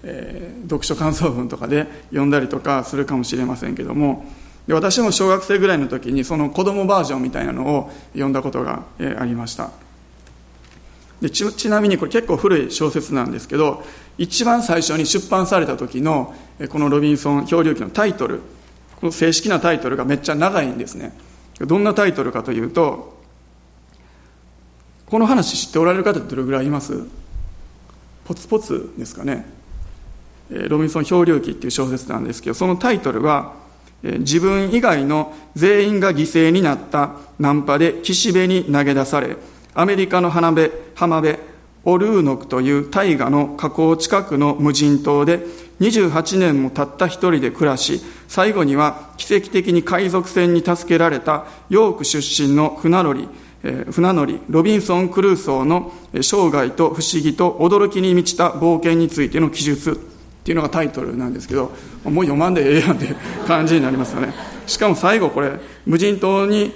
[0.03, 4.25] えー、読書感想文とかで読んだりとかするかもしれませんけども
[4.67, 9.71] で私も小学生ぐらいの時にその子供バージョンみたいなのを読んだことが、えー、ありました。
[11.21, 13.83] でちちなみにこれ結構古い小説なんですけど
[14.17, 16.33] 一番最初に出版された時の
[16.69, 18.39] このロビンソン漂流記のタイトル
[18.99, 21.15] この正式なタイトルがめっちゃ長いんですね。
[21.59, 23.19] どんなタイトルかというと
[25.05, 27.03] この話知っておられる方ってどれぐらいいます？
[28.25, 29.45] ポツポツですかね。
[30.51, 33.53] ロビンソン漂流記っていう小説なんですけどそのタイトルは
[34.03, 39.37] 自分以外の全員が犠牲になったナンパで岸辺に投げ出され
[39.73, 41.37] アメリカの浜辺浜辺
[41.83, 45.39] オルーノクという大河の河口近くの無人島で
[45.79, 53.29] 28年もたった一人で暮らし最後には奇跡的に海賊船に助けられたヨーク出身の船乗り
[53.91, 60.10] 船乗りロビンソン・クルーソーの生涯と不思議と驚きに満ちた冒険についての記述。
[60.41, 61.71] っていうのがタイトルなんですけど
[62.03, 63.13] もう読まんでええやんって
[63.47, 64.33] 感じになりますよね。
[64.65, 65.51] しかも最後これ
[65.85, 66.73] 無人島に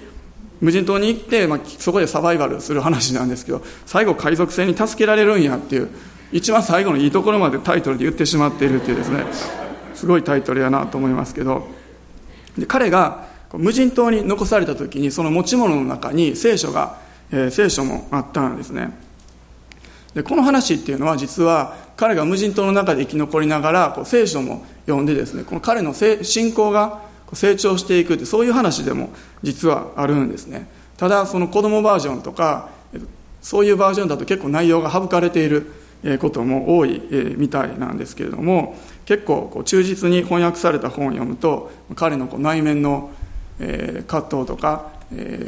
[0.62, 5.89] 無人島に行って、まあ、そこでサバイバルする話なんですけど最後海賊船に助けられるんやっていう
[6.32, 9.25] 一番最後のいいところまでタイトルで言ってしまっているっていうですね
[9.93, 11.86] すごいタイトルやなと思いますけど。
[12.58, 16.99] で彼が無人島に残された時にその持ち物の中に聖書が、
[17.32, 18.91] えー、聖書もあったんですね。
[20.13, 27.02] でこの話っていうのは実は彼が無人島の中で生き残りながらこう聖書も読んでですねこの彼の信仰が
[27.34, 29.10] 成長していくってそういう話でも
[29.44, 30.68] 実はあるんですね。
[30.98, 32.70] ただその子供バージョンとか
[33.42, 35.72] そういうバージョンだと結構内容が省かれている
[36.20, 37.02] ことも多い
[37.38, 43.12] みたいなんですけれども結構こう忠実に翻訳された本を読むと彼のこう内面の
[44.08, 44.92] 葛藤とか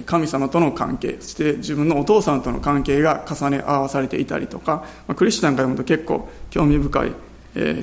[0.05, 7.11] 神様との関係そして自分のお父さんとの関係が重ね合わされていたりとかクリスチャンが読むと結構興味深い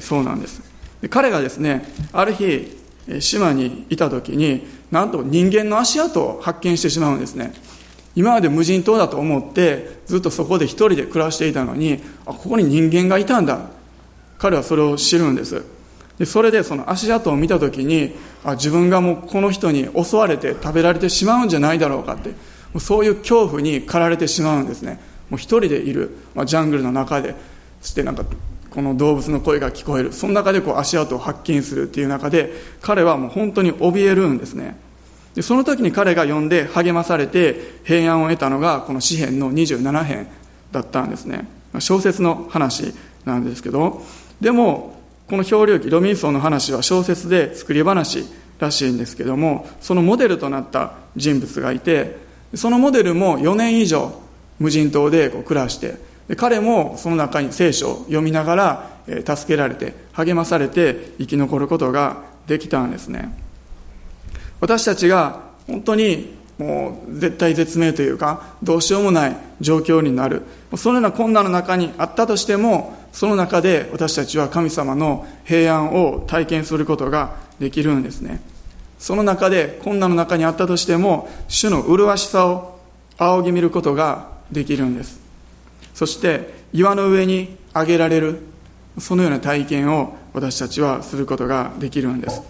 [0.01, 0.63] そうなんです。
[1.03, 2.79] で彼がですねある日
[3.19, 7.53] 島にいた時になんと人間の足跡を発見してしまうんですね。
[8.15, 13.59] 今まで無人島だと思ってずっとそこで一人で暮らしていたのにあここに人間がいたんだ。
[14.39, 15.65] 彼はそれを知るんです。
[16.19, 22.35] でそれでその足跡を見た時にあ自分がもうこの人に襲われて食べられてしまうんじゃないだろうかっても
[22.75, 25.01] うそういう恐怖に駆られてしまうんですね。
[25.31, 27.35] もう一人でいる、まあ、ジャングルの中で
[27.81, 28.25] そしてなんか
[28.71, 30.13] この動物の声が聞こえる。
[30.13, 34.77] その中でこう足跡を発見するっていう中で彼はもう本当に怯えるんですね。
[35.35, 40.29] でその時に彼が読んで励まされて平安を得たのがこの詩篇の27編
[40.71, 41.49] だったんですね。
[41.81, 44.03] 小説の話なんですけど。
[44.41, 44.94] でも
[45.29, 48.25] この漂流記ロミンソンの話は小説で作り話
[48.59, 52.17] らしいんですけどもそのモデルとなった人物がいて
[52.55, 54.21] そのモデルも4年以上
[54.59, 55.97] 無人島でこう暮らして
[56.29, 63.31] で彼もその中に聖書を読みながら、え助けられて励まされて生き残ることができたんですね。
[64.61, 70.43] 私たちが本当にもう絶対絶命というかどうしようもない状況になる。
[70.77, 78.41] そのような困難の中にあったとしてもその中で私たちは神様の平安を体験することができるんですね。
[78.99, 82.79] その中で困難の中にあったとしても主の麗しさを
[83.19, 85.21] 仰ぎ見ることができるんです。
[85.95, 88.41] そして岩の上に上げられる
[88.99, 92.43] そのような体験を私たちはすることができるんです。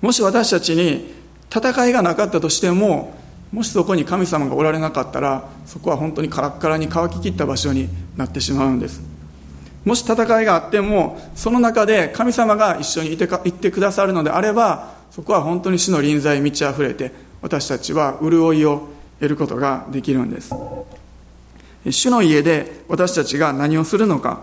[0.00, 1.23] もし私たちに
[1.54, 3.14] 戦いがなかったとしても
[3.52, 9.00] もしそこに神様がおられなかったらそこは本当にカラッカラに乾ききった場所になってしまうんです。
[9.84, 17.12] もし戦いがあってもその中で神様が一緒にいてかいてくださるのであればそこは本当に主の臨在満ち溢れて
[17.42, 18.88] 私たちは潤いを
[19.20, 20.52] 得ることができるんです。
[21.88, 24.42] 主の家で私たちが何をするのか。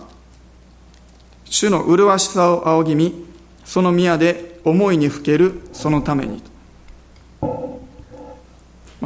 [1.43, 3.25] 主の麗しさを仰ぎ見
[3.65, 6.41] その宮で思いにふけるそのために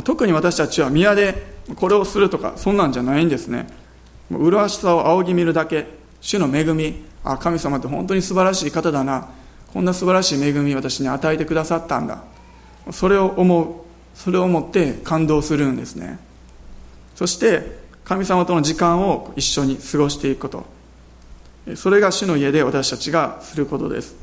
[0.04, 3.68] 特に私たちは宮でこれをするとかそんなんじゃないんですね。
[4.30, 5.88] 麗しさを仰ぎ見るだけ。
[6.22, 7.06] 主の恵み。
[7.24, 9.30] あ神様って本当に素晴らしい方だな。
[9.74, 12.24] こんな素晴らしい恵み私に与えてくださったんだ。
[12.92, 13.68] それを思う
[14.14, 16.20] それを思って感動するんですね。
[17.16, 20.50] そして神様との時間を一緒に過ごしていくこ
[21.66, 21.76] と。
[21.76, 24.16] それが主の家で私たちがすることです。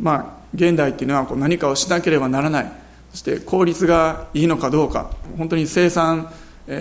[0.00, 2.72] ま現代っていうのはこう何かをしなければならない。
[3.12, 5.10] そして効率がいいのかどうか。
[5.38, 6.32] 本当に生産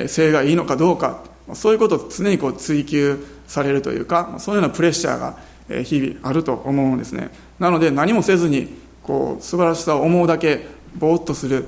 [0.08, 1.20] 性がいいのかどうか。
[1.54, 5.38] そういうことを常にこう追求されるというかそういうようなプレッシャーが
[5.84, 7.30] 日々あると思うんですね。
[7.60, 8.74] なので何もせずに
[9.04, 10.66] こう素晴らしさを思うだけ
[10.96, 11.68] ぼーっとする。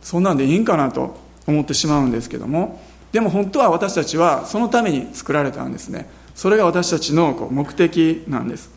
[0.00, 2.80] そんなんでいいんかなと思ってしまうんですけども。
[3.10, 6.08] でも本当は私たちはそのために作られたんですね。
[6.34, 8.70] それが私たちのこう目的なんです。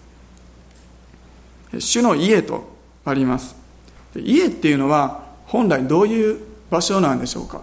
[1.80, 2.68] 主の家と
[3.03, 3.55] あります。
[4.16, 6.39] 家っていうのは本来どういう
[6.70, 7.61] 場所なんでしょうか。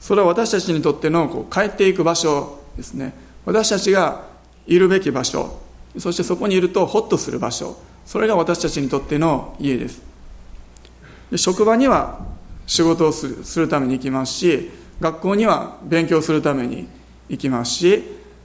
[0.00, 3.14] それは私たちにとってのこう帰っていく場所ですね。
[3.44, 4.26] 私たちが
[4.66, 5.58] いるべき場所。
[5.98, 7.76] そしてそこにいるとホッとする場所。
[8.06, 10.02] それが私たちにとっての家です。
[11.30, 12.20] で職場には
[12.66, 14.70] 仕事をするするために行きますし
[15.00, 16.88] 学校には勉強するために
[17.28, 18.02] 行きますし、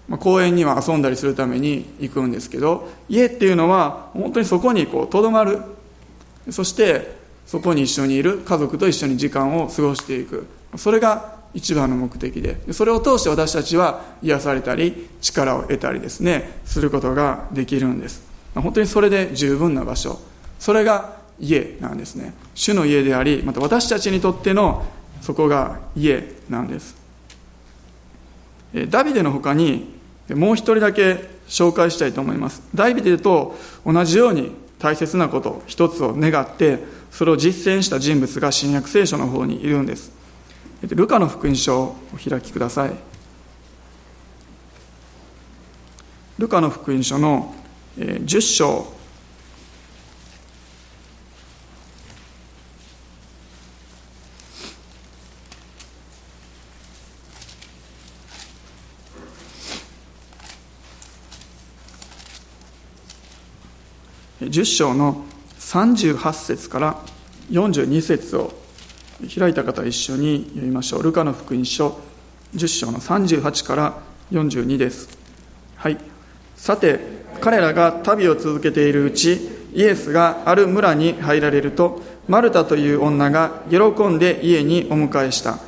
[0.07, 5.61] まあ、公園には遊んだりするために行くんですけど家っていうのは本当にそこにとどまる。
[6.49, 10.45] そしてそこに一緒にいる家族と一緒に時間を過ごしていく。
[10.75, 12.73] それが一番の目的で。
[12.73, 18.23] それを通して私たちは癒されたり力を得たりですねすることができるんです。
[18.55, 20.19] 本当にそれで十分な場所。
[20.59, 22.33] それが家なんですね。
[22.55, 24.83] 主の家でありまた私たちにとっての
[25.21, 27.02] そこが家なんです。
[28.89, 29.93] ダビデの他に
[30.29, 32.63] もう一人だけ紹介したいと思います。
[32.73, 33.55] ダビデと
[33.85, 36.79] 同じように大切なこと一つを願って
[37.11, 40.11] それを実践した人物が新約聖書の方にいるんです。
[40.81, 42.91] ルカの福音書をお開きください。
[46.39, 47.53] ルカの福音書の
[47.97, 48.87] 10章
[64.49, 65.25] 10章の
[65.59, 66.99] 38節から
[67.51, 68.53] 42節を
[69.37, 71.03] 開いた方一緒に読みましょう。
[71.03, 71.99] ルカの福音書
[72.55, 73.97] 10章の38から
[74.31, 75.17] 42です。
[75.75, 75.97] はい。
[76.55, 76.99] さて、
[77.41, 83.77] 彼らが旅を続けているうち、イエスがある村に入られると、マルタという女が喜
[84.07, 85.59] んで家にお迎えした。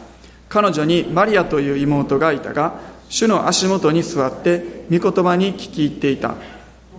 [0.48, 6.36] 彼女にマリアという妹がいたが、主の足元に座って御言葉に聞き入っていた。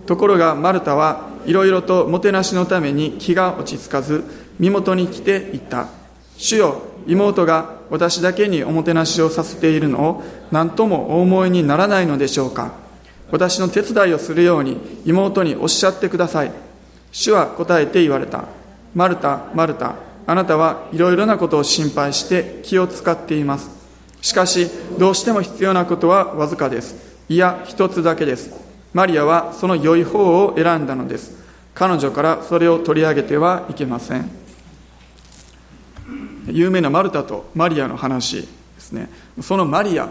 [0.07, 4.23] ところがマルタはいろいろともてなしのために気が落ち着かず、
[4.57, 5.89] 身元に来ていった。
[6.37, 12.71] 主よ妹が私だけにおもてなしをさせているのを何ともお思いにならないのでしょうか。
[13.31, 16.51] 私の手伝いをするように妹におっしゃってください。
[17.11, 18.45] 主は答えて言われた。
[18.95, 19.95] マルタマルタ
[20.25, 23.69] あなたはいろいろなことを心配して気を使っています。
[24.21, 26.95] しかしどうしても必要なことはわずかです。
[27.29, 28.66] いや一つだけです。
[28.93, 31.37] マリアはその良い方を選んだのです。
[31.73, 34.29] 彼女からそれを取り上げてはいけません。
[36.47, 38.47] 有名なマルタとマリアの話で
[38.79, 39.09] すね。
[39.41, 40.09] そのマリア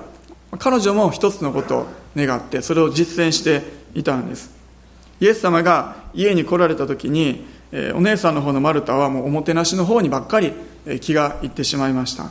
[0.58, 3.62] 彼女も一つのことを願ってそれを実践して
[3.94, 4.54] いたんです。
[5.20, 7.46] イエス様が家に来られた時に
[7.94, 10.52] お姉さんの方のマルタはもうおもてなしの方にばっかり
[11.00, 12.30] 気がいってしまいました。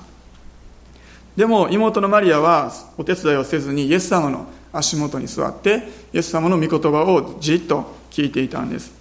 [1.36, 8.92] でも妹のマリアはお手伝いをせずにイエス様の足元に座ってイエス様の御言葉をじっと聞いていたんです。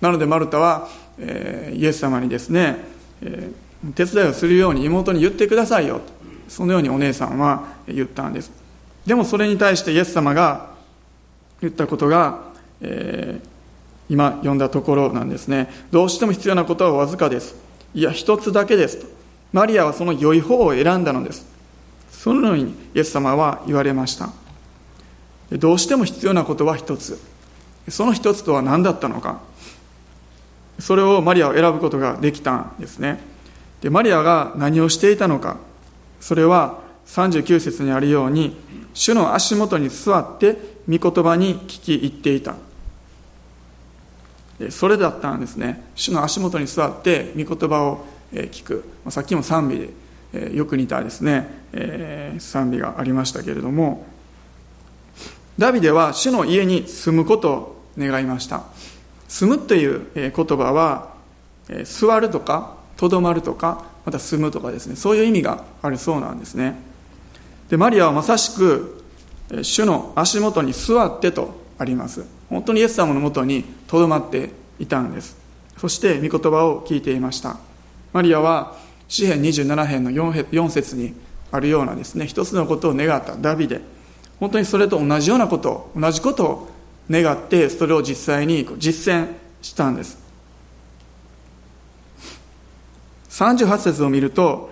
[0.00, 2.76] なのでマルタは、えー、イエス様にですね、
[3.22, 6.02] えー手伝いをするように妹に言ってくださいよと
[6.48, 8.52] そのようにお姉さんは言ったんです。
[9.04, 10.70] でもそれに対してイエス様が
[11.60, 12.40] 言ったことが、
[12.80, 13.48] えー、
[14.08, 15.68] 今読んだところなんですね。
[15.90, 17.56] どうしても必要なことはわずかです。
[17.94, 19.06] いや一つだけですと。
[19.52, 21.46] マリアはその良い方を選んだのです。
[22.10, 24.30] そのようにイエス様は言われました。
[25.52, 27.18] どうしても必要なことは一つ。
[27.88, 29.40] その一つとは何だったのか。
[30.78, 33.20] それをマリアは選ぶことができたんですね。
[33.80, 35.58] でマリアが何をしていたのか。
[36.20, 38.56] それは39節にあるように
[38.92, 40.56] 主の足元に座って
[40.88, 42.56] 御言葉に聞き入っていた。
[44.70, 45.84] それだったんですね。
[45.94, 48.84] 主の足元に座って御言葉を聞く。
[49.10, 49.92] さっきも賛美
[50.32, 54.04] でよく似たですね賛美がありましたけれども。
[55.58, 58.64] ダビデは主の家に住むことを願いました。
[59.28, 61.14] 住むという言葉は
[61.84, 64.96] 座るとかとどまるとかまた住むとかですね。
[64.96, 66.76] そういう意味があるそうなんですね。
[67.70, 69.02] でマリアはまさしく
[69.62, 72.24] 主の足元に座ってとあります。
[72.50, 75.36] 本当にイエス様のもとにとどまっていたんです。
[75.78, 77.56] そして御言葉を聞いていました。
[78.12, 78.76] マリアは
[79.08, 81.14] 詩編27編の 4, 4節に
[81.50, 82.26] あるようなですね。
[82.26, 83.36] 一つのことを願った。
[83.36, 83.95] ダビデ。
[84.40, 86.68] 本当にそれと同じようなこと同じことを
[87.10, 89.28] 願ってそれを実際に実践
[89.62, 90.18] したんです。
[93.30, 94.70] 38節を見ると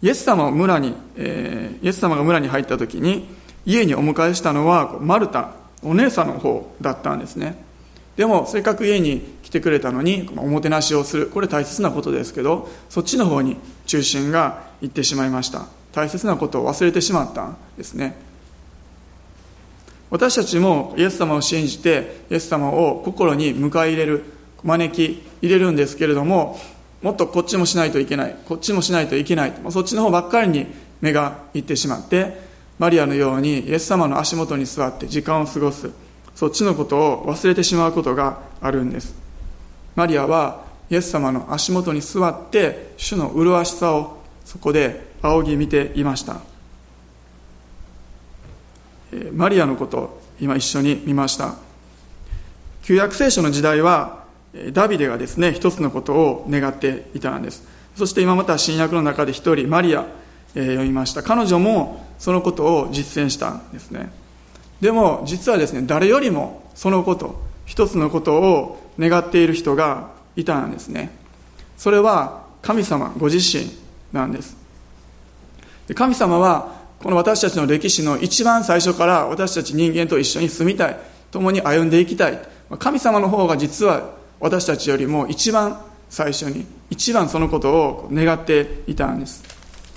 [0.00, 3.28] イエス様を村に、えー、イエス様が村に入った時に
[3.66, 5.52] 家にお迎えしたのはマルタ
[5.82, 7.62] お姉さんの方だったんですね。
[8.16, 15.66] でもせっかく家に来てくれたのにおもてなしをするこれ大切なことですけどそっちの方に中心がいってしまいました。
[15.92, 18.25] 大切なことを忘れてしまったんですね。
[20.10, 24.24] 私たちもイエス様を信じてイエス様を心に迎え入れる
[24.62, 26.58] 招き入れるんですけれども
[27.02, 30.66] もっとこっちもしないといけないこっちもしないといけないそっちの方ばっかりに
[31.00, 32.40] 目がいってしまって
[32.78, 35.90] マリアのようにイエス様の足元に座って時間を過ごす
[36.34, 39.16] そっちのことを忘れてしまうことがあるんです。
[39.94, 46.40] マリアはイエス様の足元に座って主の麗しさをそこで仰ぎ見ていました。
[49.32, 51.54] マリアのこと今一緒に見ました。
[52.82, 54.24] 旧約聖書の時代は
[54.72, 57.66] ダビデがですね一つのことを願っていたんです。
[57.96, 60.06] そして今また新約の中で一人マリア、
[60.54, 61.22] え、読みました。
[61.22, 64.10] 彼女もそのことを実践したんですね。
[64.80, 71.10] でも実はですね誰よりもそのこと一つのことを願っている人がいたんですね。
[71.76, 73.70] それは神様ご自身
[74.12, 74.56] なんです。
[75.94, 80.96] 神様はこの私たちの歴史の一番最初から私たち人間と一緒に住みたい。
[81.30, 82.38] 共に歩んでいきたい。
[82.78, 89.42] 神様の方が実は私たちよりも一番最初に一番そのことを願っていたんです。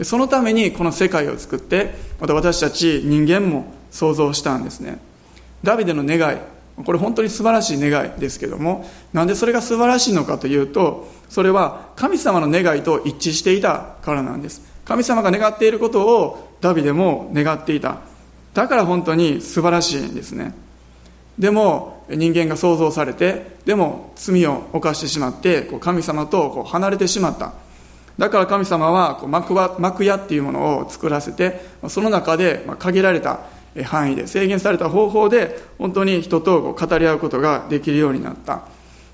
[0.03, 4.99] そのためにこの世界を作ってまた私たち人間も想像したんですね。
[5.63, 6.37] ダビデの願い。
[6.85, 14.61] これ本当に素晴らしい願いですけどもなんでそれが素晴らしいのかというとそれは神様の願いと一致していたからなんです。
[14.85, 17.97] 神様が願っていることをダビデも願っていた。
[18.53, 20.53] だから本当に素晴らしいんですね。
[21.37, 27.53] でも人間が創造されてでも罪を犯してしまって神様と離れてしまった。
[28.17, 33.39] だから神様はこう幕幕屋っていうものを作らせてその中で限られた
[33.85, 38.63] 範囲で制限された方法で本当に人と語り合うことができるようになった。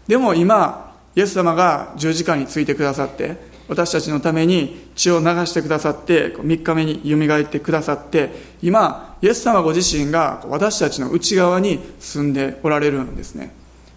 [0.08, 3.38] でも今イエス様が十字架についてくださって
[3.68, 8.30] 私たちのために血を流してくださって3日目によみがえってくださって
[8.62, 13.54] 今イエス様ご自身が私たちの内側に住んでおられるんですね。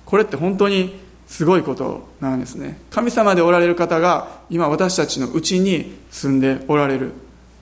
[0.07, 2.81] これって本当にすごいことなんですね。
[2.91, 7.12] 神様でおられる方が今私たちのうちに住んでおられる。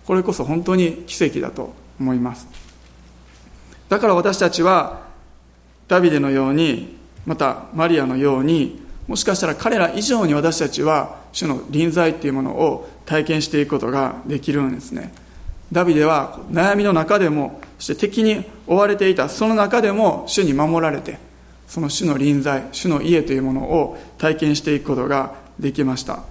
[0.07, 2.47] これこそ本当に奇跡だと思います。
[3.89, 5.07] だから私たちは
[5.89, 6.97] ダビデのように
[7.27, 15.13] またマリアのようにもしかしたら彼ら以上に私たちは主の臨在っていうものを体験していくことができるんですね。
[15.73, 21.19] ダビデは悩みの中でもそして敵に追われていたその中でも主に守られて
[21.67, 26.23] その主の臨在主の家というものを体験していくことができました。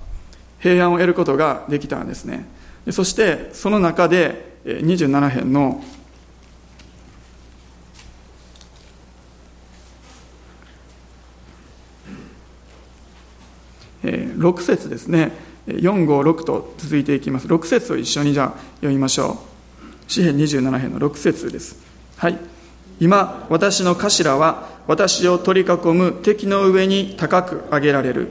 [0.59, 2.45] 平安を得ることができたんですね。
[2.91, 5.83] そしてその中で27編の
[14.05, 15.31] 6節ですね。
[15.67, 17.47] 456と続いていきます。
[17.47, 19.39] 6節を一緒にじゃあ読みましょ
[20.07, 20.11] う。
[20.11, 21.77] 詩編27編の6節です。
[22.17, 22.37] はい。
[22.99, 28.29] 今私の頭は私を取り囲む敵の上に高く上げられる。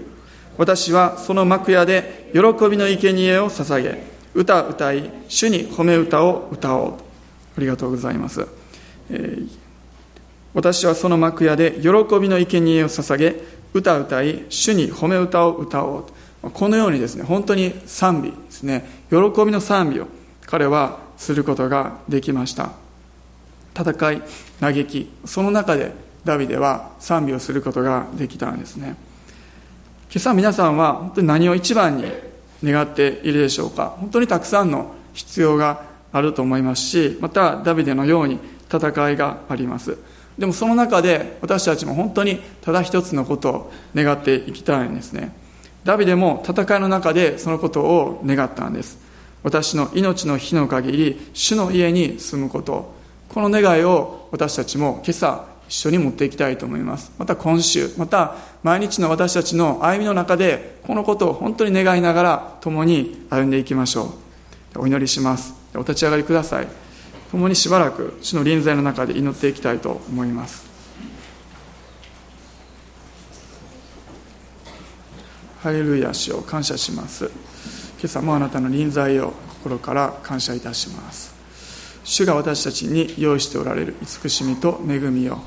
[0.57, 4.05] 私はその幕屋で喜びの生贄を捧げ
[4.35, 7.05] 歌歌い主に褒め歌を歌おう。
[7.57, 8.47] ありがとうございます、
[9.11, 9.49] えー、
[10.55, 11.89] 私はその幕屋で喜
[12.21, 13.37] びの生贄を捧げ
[13.75, 16.05] 歌を歌い主に褒め歌を歌おう。
[16.05, 18.87] とこのようにですね本当に賛美ですね。
[19.11, 20.07] 喜びの賛美を
[20.47, 22.73] 彼はすることができました。
[23.77, 24.23] 戦い
[24.61, 25.93] 嘆きその中で
[26.25, 28.97] ダビデは賛美をすることができたんですね。
[30.11, 32.05] 今朝皆さんは本当に何を一番に
[32.63, 33.97] 願っているでしょうか。
[33.99, 38.39] 本当にたくさんの必要があると思いますしまたダビデのように
[38.73, 39.99] 戦いがあります。
[40.39, 45.35] でもその中で私たちも本当にただ一つのことを願っていきたいんですね。
[45.85, 48.99] ダビデも戦いの中でそのことを願ったんです。
[49.43, 52.95] 私の命の日の限り主の家に住むこと。
[53.29, 57.13] この願いを私たちも今朝一緒に持っていきたいと思います。
[57.19, 64.15] また今週また毎日の私たちの歩みの中でこのことを本当に願いながら共に歩んでいきましょ
[64.75, 64.81] う。
[64.81, 65.55] お祈りします。
[65.75, 66.84] お立ち上がりください。
[67.31, 70.65] 共にしばらく主の臨在の中で祈っていきたいと思います。
[75.61, 77.31] ハレルヤ主を感謝します。
[77.99, 81.35] 今朝もあなたの臨在を心から感謝いたします。
[82.05, 85.39] 主が私たちに用意しておられる慈しみと恵みを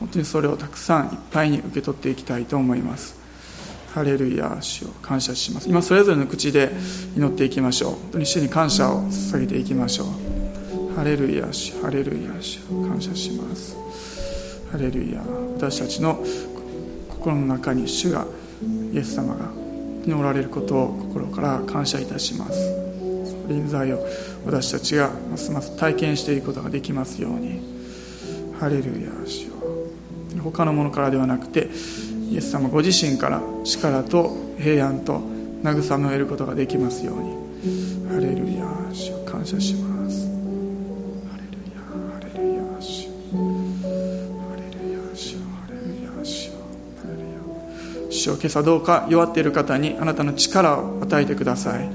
[0.00, 3.16] 本当にそれをたくさんいっぱいに受け取っていきたいと思います。
[3.94, 5.68] ハレルヤ主を感謝します。
[5.68, 6.72] 今それぞれの口で
[7.16, 7.92] 祈っていきましょう。
[7.92, 10.33] 本当に主に感謝を捧げていきましょう。
[10.94, 13.76] ハレルヤ主ハレルヤ主を感謝します。
[14.70, 15.22] ハレルヤ
[15.56, 16.24] 私たちの
[17.08, 18.24] 心の中に主が
[18.92, 19.50] イエス様が
[20.06, 22.72] におられることを心から感謝いたします。
[23.48, 24.06] 臨在を
[24.46, 27.60] 私たちがますます体験していくことができますように。
[28.60, 29.54] ハレルヤ主よ
[30.44, 31.70] 他のものからではなくて
[32.30, 35.20] イエス様ご自身から力と平安と
[35.64, 37.34] 慰めを得ることができますように。
[38.08, 39.93] ハレルヤ主を感謝します。
[48.24, 51.88] 主を今朝どうか弱っている方にあなたの力を与えてください。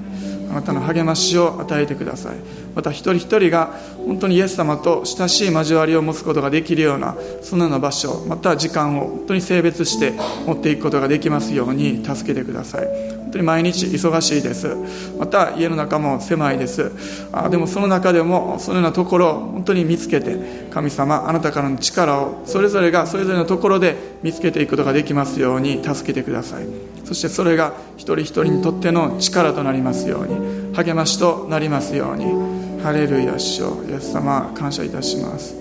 [0.52, 2.38] あなたの励ましを与えてください。
[2.76, 3.74] また一人一人が
[4.06, 10.14] 本当にイエス様と親しい交わりを持つことができるようなそのような場所また時間を本当に性別して
[10.46, 13.19] 持っていくことができますように助けてください。
[13.30, 14.76] 本当に毎日忙しいです。
[15.20, 16.92] また家の中も狭いです。
[17.32, 20.36] あでもその中でもそのようなところを本当に見つけて
[20.72, 26.66] 神様あなたからの力をそれぞれがそれぞれのところで見つけていくことができますように助けてください。
[27.06, 32.60] そしてそれが一人一人にとっての力となりますように励ましとなりますように。
[32.82, 35.54] ハレルヤ主よイエス様感謝いたします。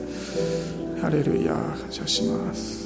[1.02, 2.77] ハレルヤ感謝します。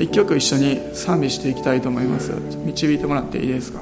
[0.00, 2.32] 一曲一緒に賛美していきたいと思います。
[2.64, 3.80] 導いてもらっていいですか？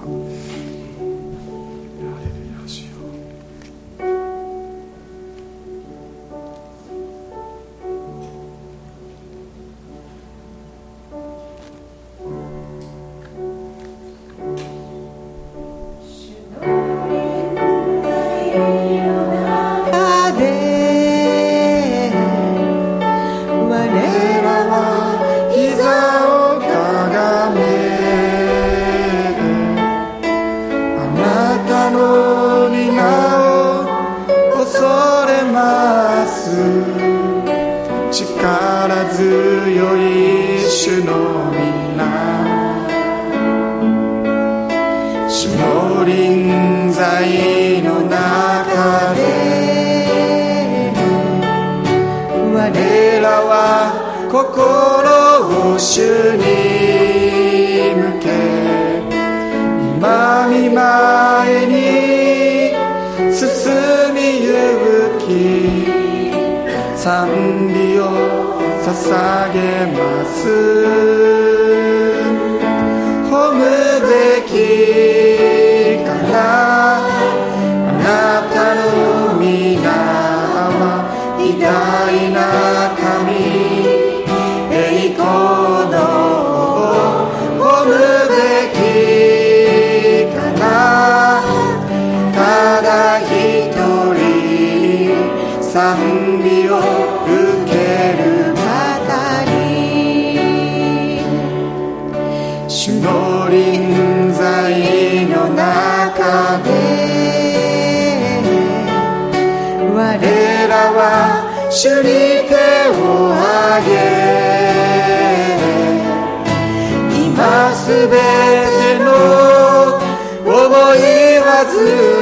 [68.87, 71.46] 捧げます。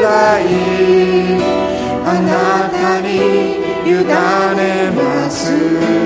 [0.03, 0.43] らい。
[2.07, 4.05] あなたに委
[4.57, 6.04] ねます。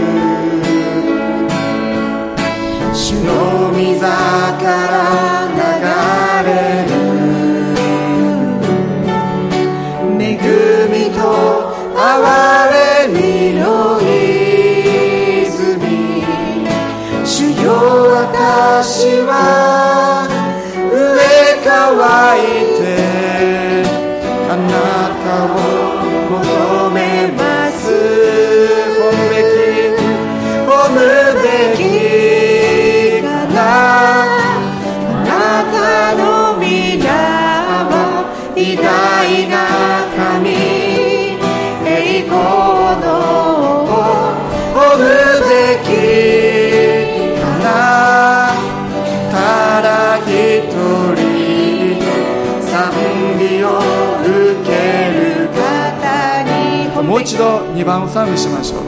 [57.79, 58.83] 2番を賛美しましょう。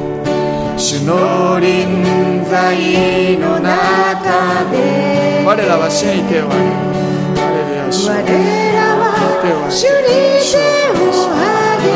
[0.77, 2.03] 主の臨
[2.51, 5.45] 在の中で。
[5.47, 7.55] 我らは主に手を挙げ我
[8.75, 9.07] らは
[9.71, 10.11] 主に
[10.43, 10.59] 手
[10.91, 11.95] を挙げ。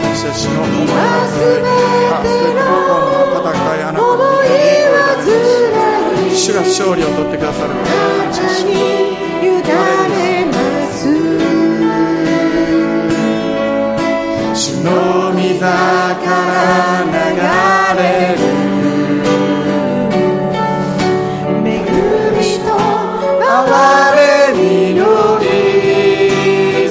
[0.00, 0.96] 私たちの思いは
[1.28, 1.60] すべ
[2.24, 2.64] ての
[3.36, 4.16] 戦いあなたの
[6.32, 7.92] 主主が勝利を取ってくださることを
[8.24, 8.70] 感謝しま
[9.04, 9.07] す
[15.60, 17.10] から流
[17.98, 18.02] れ
[18.36, 18.38] る
[21.66, 21.68] 恵
[22.36, 22.66] みと
[23.42, 23.50] 哀
[24.16, 24.22] れ
[24.54, 24.62] み
[24.94, 25.00] の
[25.42, 26.86] 泉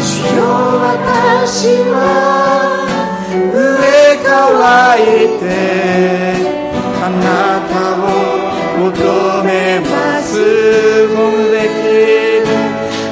[0.00, 0.02] 主
[0.36, 0.38] よ
[0.82, 1.92] 私は
[3.52, 3.56] 上
[4.24, 4.30] 乾
[5.02, 5.42] いて
[7.02, 7.24] あな
[7.70, 8.06] たを
[8.78, 8.92] 求
[9.44, 9.48] め
[9.80, 9.92] ま
[10.22, 10.24] す。
[11.14, 11.82] 褒むべき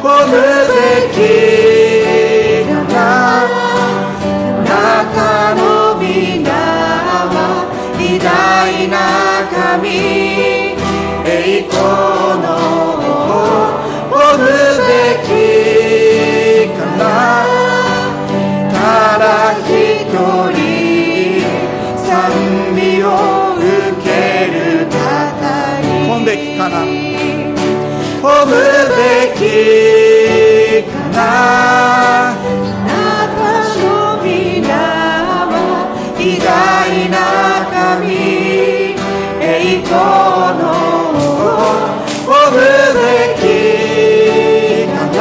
[0.02, 0.32] 褒む
[0.68, 0.74] べ
[1.14, 1.71] き
[28.46, 29.42] べき
[30.90, 31.18] かな
[32.30, 32.34] あ
[32.86, 32.90] な
[33.36, 33.40] た
[33.78, 33.82] の
[34.22, 34.70] 皆
[35.48, 35.54] は
[36.18, 36.50] 偉大
[37.10, 37.16] な
[37.70, 38.02] 神
[39.40, 39.46] 栄
[39.82, 39.90] 光
[40.58, 40.62] の
[42.26, 42.54] 褒む
[42.98, 43.00] べ
[43.38, 43.42] き
[44.88, 45.20] かな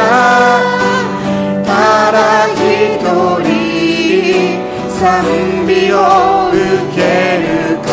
[1.63, 1.69] た
[2.11, 2.17] だ
[2.47, 2.59] 一
[3.43, 3.49] 人
[4.99, 4.99] 賛
[5.67, 5.95] 美を
[6.49, 6.57] 受
[6.95, 6.99] け
[7.41, 7.89] る方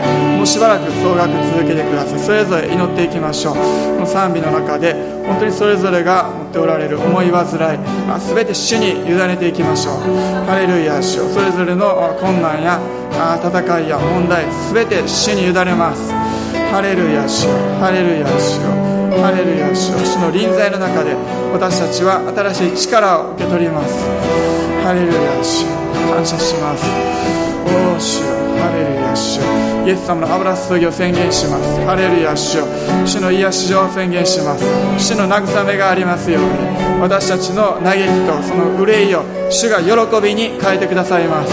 [0.00, 2.18] にもうしばら総額続けてください。
[2.18, 3.54] それぞれ祈っていきましょう。
[3.54, 3.60] こ
[4.00, 4.94] の賛美の中で
[5.26, 7.78] 本当にそれぞれが持っておられる思い煩い
[8.08, 9.94] あ全て主に委ねていきましょう。
[10.46, 12.80] ハレルヤ主それぞれの困難や
[13.42, 16.12] 戦いや問題全て主に委ねます。
[16.72, 17.46] ハレルヤ主
[17.80, 18.60] ハレルヤ主
[19.22, 21.16] ハレルヤ主主の臨在の中で
[21.52, 24.04] 私たちは新しい力を受け取ります。
[24.84, 25.64] ハレルヤ主
[26.12, 26.84] 感謝します。
[27.64, 28.22] おー主
[28.60, 29.40] ハレルヤ主
[29.88, 31.80] イエス様の油注ぎを宣言します。
[31.86, 32.66] ハレルヤ主よ。
[33.06, 34.62] 主の癒しを宣言します。
[35.00, 37.00] 主の慰めがありますように。
[37.00, 41.50] 私たちの嘆きとその憂いを主が喜びに変えてくださいます。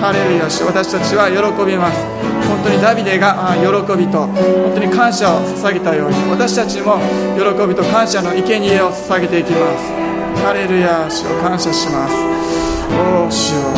[0.00, 0.64] ハレルヤ主。
[0.64, 2.00] 私たちは喜びます。
[2.48, 3.68] 本当にダビデがあ喜
[4.00, 6.96] びと本当に感謝を捧げたように私たちも
[7.36, 9.92] 喜びと感謝の生贄を捧げていきます。
[10.40, 12.16] ハレルヤ主を感謝します。
[12.96, 13.77] おお主よ。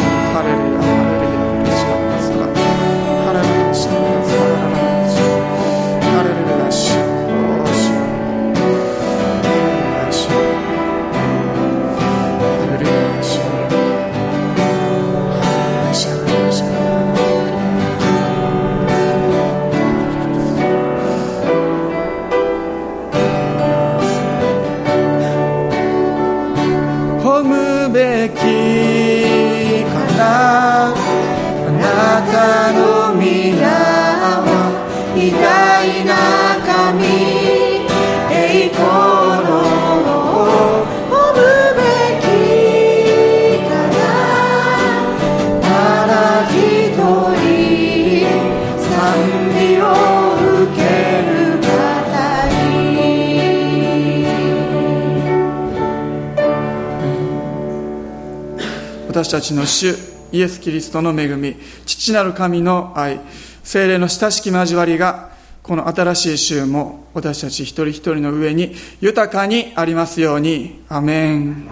[59.20, 59.94] 私たちの主
[60.32, 61.54] イエス・キリストの恵み
[61.84, 63.20] 父なる神の愛
[63.62, 65.28] 精霊の親しき交わりが
[65.62, 70.84] この新しい週も私たち一人一人の上に豊かにありますように。
[70.88, 71.68] アメン。